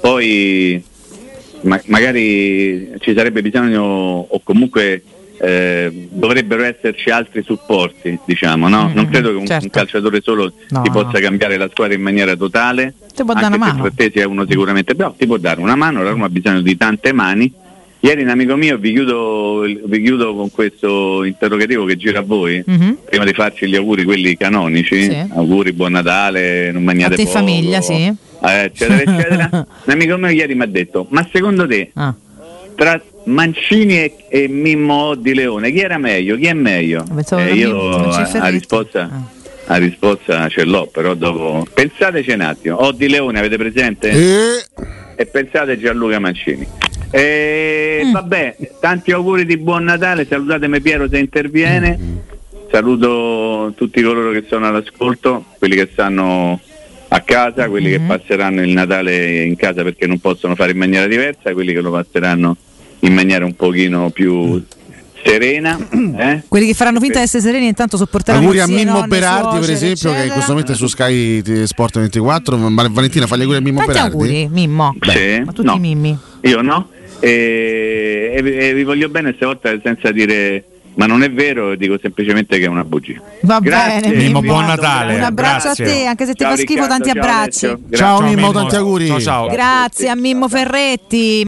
poi 0.00 0.82
ma- 1.62 1.80
magari 1.86 2.92
ci 3.00 3.14
sarebbe 3.14 3.42
bisogno 3.42 3.82
o 3.82 4.40
comunque 4.42 5.02
eh, 5.38 6.08
dovrebbero 6.10 6.62
esserci 6.64 7.10
altri 7.10 7.42
supporti, 7.42 8.18
diciamo, 8.24 8.68
no? 8.68 8.88
Mm, 8.88 8.94
Non 8.94 9.08
credo 9.08 9.30
che 9.30 9.36
un, 9.36 9.46
certo. 9.46 9.64
un 9.64 9.70
calciatore 9.70 10.20
solo 10.22 10.52
No, 10.70 10.82
ti 10.82 10.88
no. 10.90 11.02
possa 11.02 11.20
cambiare 11.20 11.56
la 11.56 11.68
squadra 11.70 11.94
in 11.94 12.02
maniera 12.02 12.34
totale. 12.36 12.94
Ti 13.14 13.24
può 13.24 13.34
dare 13.34 13.46
una 13.46 13.56
mano. 13.56 13.82
Frattesi 13.84 14.18
è 14.18 14.24
uno 14.24 14.44
sicuramente, 14.48 14.94
però 14.94 15.12
ti 15.16 15.26
può 15.26 15.36
dare 15.36 15.60
una 15.60 15.74
mano, 15.76 16.02
la 16.02 16.10
Roma 16.10 16.26
ha 16.26 16.30
bisogno 16.30 16.60
di 16.60 16.76
tante 16.76 17.12
mani. 17.12 17.52
Ieri 18.00 18.22
un 18.22 18.28
amico 18.28 18.54
mio, 18.56 18.76
vi 18.76 18.92
chiudo, 18.92 19.62
vi 19.62 20.02
chiudo 20.02 20.34
con 20.36 20.50
questo 20.50 21.24
interrogativo 21.24 21.84
che 21.86 21.96
gira 21.96 22.18
a 22.20 22.22
voi, 22.22 22.62
Mhm. 22.64 22.98
prima 23.08 23.24
di 23.24 23.32
farci 23.32 23.66
gli 23.66 23.74
auguri 23.74 24.04
quelli 24.04 24.36
canonici, 24.36 25.02
Sì. 25.04 25.16
auguri, 25.34 25.72
buon 25.72 25.92
Natale, 25.92 26.70
non 26.72 26.84
mangiate 26.84 27.14
A 27.14 27.16
te 27.16 27.22
poco, 27.24 27.36
famiglia, 27.38 27.80
sì. 27.80 27.92
eh, 27.94 28.14
eccetera, 28.64 29.00
eccetera. 29.00 29.48
un 29.84 29.92
amico 29.92 30.16
mio 30.18 30.28
ieri 30.28 30.54
mi 30.54 30.62
ha 30.62 30.66
detto, 30.66 31.06
ma 31.10 31.26
secondo 31.32 31.66
te 31.66 31.90
Ah, 31.94 32.14
tra 32.76 33.00
Mancini 33.26 33.98
e, 33.98 34.14
e 34.28 34.48
Mimmo 34.48 35.14
Di 35.14 35.34
Leone 35.34 35.72
chi 35.72 35.80
era 35.80 35.98
meglio? 35.98 36.36
Chi 36.36 36.46
è 36.46 36.52
meglio? 36.52 37.04
Eh, 37.36 37.54
io 37.54 37.72
Mimmo, 37.74 37.88
Mancini 37.98 38.14
a, 38.14 38.20
a 38.22 38.26
Ferretti. 38.26 38.50
risposta, 38.52 39.10
Ah. 39.66 39.74
a 39.74 39.76
risposta 39.76 40.48
ce 40.48 40.64
l'ho, 40.64 40.86
però 40.86 41.14
dopo 41.14 41.66
pensateci 41.72 42.30
un 42.30 42.40
attimo, 42.42 42.76
o 42.76 42.92
Di 42.92 43.08
Leone 43.08 43.38
avete 43.38 43.56
presente? 43.56 44.10
E 44.10 44.64
e 45.18 45.24
pensate 45.26 45.72
a 45.72 45.78
Gianluca 45.78 46.18
Mancini. 46.18 46.66
E 47.10 48.02
Mm. 48.04 48.12
vabbè, 48.12 48.56
tanti 48.80 49.10
auguri 49.12 49.44
di 49.46 49.56
buon 49.56 49.84
Natale, 49.84 50.26
salutatemi 50.28 50.80
Piero 50.80 51.08
se 51.08 51.16
interviene, 51.18 51.98
saluto 52.70 53.72
tutti 53.74 54.02
coloro 54.02 54.30
che 54.32 54.44
sono 54.48 54.66
all'ascolto, 54.68 55.44
quelli 55.58 55.74
che 55.76 55.88
stanno 55.90 56.60
a 57.08 57.20
casa, 57.20 57.68
quelli 57.68 57.90
che 57.90 58.00
passeranno 58.00 58.60
il 58.62 58.70
Natale 58.72 59.42
in 59.44 59.56
casa 59.56 59.82
perché 59.82 60.06
non 60.06 60.18
possono 60.18 60.54
fare 60.54 60.72
in 60.72 60.78
maniera 60.78 61.06
diversa, 61.06 61.52
quelli 61.54 61.72
che 61.72 61.80
lo 61.80 61.90
passeranno 61.92 62.56
in 63.00 63.12
maniera 63.14 63.44
un 63.44 63.54
pochino 63.54 64.10
più 64.10 64.62
serena. 65.24 65.76
eh? 66.18 66.42
Quelli 66.48 66.66
che 66.66 66.74
faranno 66.74 67.00
finta 67.00 67.18
di 67.18 67.24
essere 67.24 67.42
sereni 67.42 67.66
intanto 67.66 67.96
sopporteranno 67.96 68.42
auguri 68.44 68.60
a 68.60 68.66
Mimmo 68.66 68.92
nonne, 68.92 69.06
Berardi, 69.08 69.58
per 69.58 69.70
esempio, 69.70 70.02
che 70.02 70.08
in 70.08 70.12
eccetera. 70.14 70.32
questo 70.34 70.50
momento 70.52 70.72
è 70.72 70.74
su 70.76 70.86
Sky 70.86 71.42
T- 71.42 71.62
Sport 71.64 71.98
24. 71.98 72.56
Ma- 72.56 72.88
Valentina, 72.90 73.26
fagli 73.26 73.40
auguri 73.40 73.58
a 73.58 73.60
Mimmo 73.60 73.78
Tanti 73.78 73.92
Berardi. 73.92 74.12
auguri, 74.12 74.48
Mimmo. 74.50 74.94
Sì, 75.00 75.42
Ma 75.44 75.52
tutti 75.52 75.66
no. 75.66 75.76
Mimmi. 75.78 76.18
Io 76.42 76.60
no, 76.62 76.88
e, 77.18 78.32
e 78.36 78.42
vi- 78.42 78.56
e 78.56 78.74
vi 78.74 78.84
voglio 78.84 79.08
bene 79.08 79.32
stavolta 79.36 79.70
senza 79.82 80.10
dire 80.12 80.64
ma 80.96 81.04
non 81.04 81.22
è 81.22 81.30
vero, 81.30 81.74
dico 81.74 81.98
semplicemente 82.00 82.58
che 82.58 82.64
è 82.64 82.68
una 82.68 82.82
bugia. 82.82 83.20
Va 83.42 83.58
Grazie. 83.60 84.00
bene, 84.08 84.14
Mimmo, 84.16 84.40
buon 84.40 84.64
Natale. 84.64 85.16
Un 85.16 85.24
abbraccio 85.24 85.64
Grazie. 85.74 85.84
a 85.84 85.88
te, 85.88 86.04
anche 86.06 86.24
se 86.24 86.32
ti 86.32 86.38
Ciao 86.42 86.50
fa 86.52 86.56
schifo, 86.56 86.72
Riccardo, 86.84 86.94
tanti 87.04 87.10
ciao 87.10 87.20
abbracci. 87.22 87.66
Ciao 87.66 87.78
Grazie. 88.18 88.34
Mimmo, 88.34 88.52
tanti 88.52 88.76
auguri. 88.76 89.06
Ciao 89.08 89.20
ciao. 89.20 89.48
Grazie 89.48 90.08
a 90.08 90.14
Mimmo 90.16 90.48
Ferretti. 90.48 91.44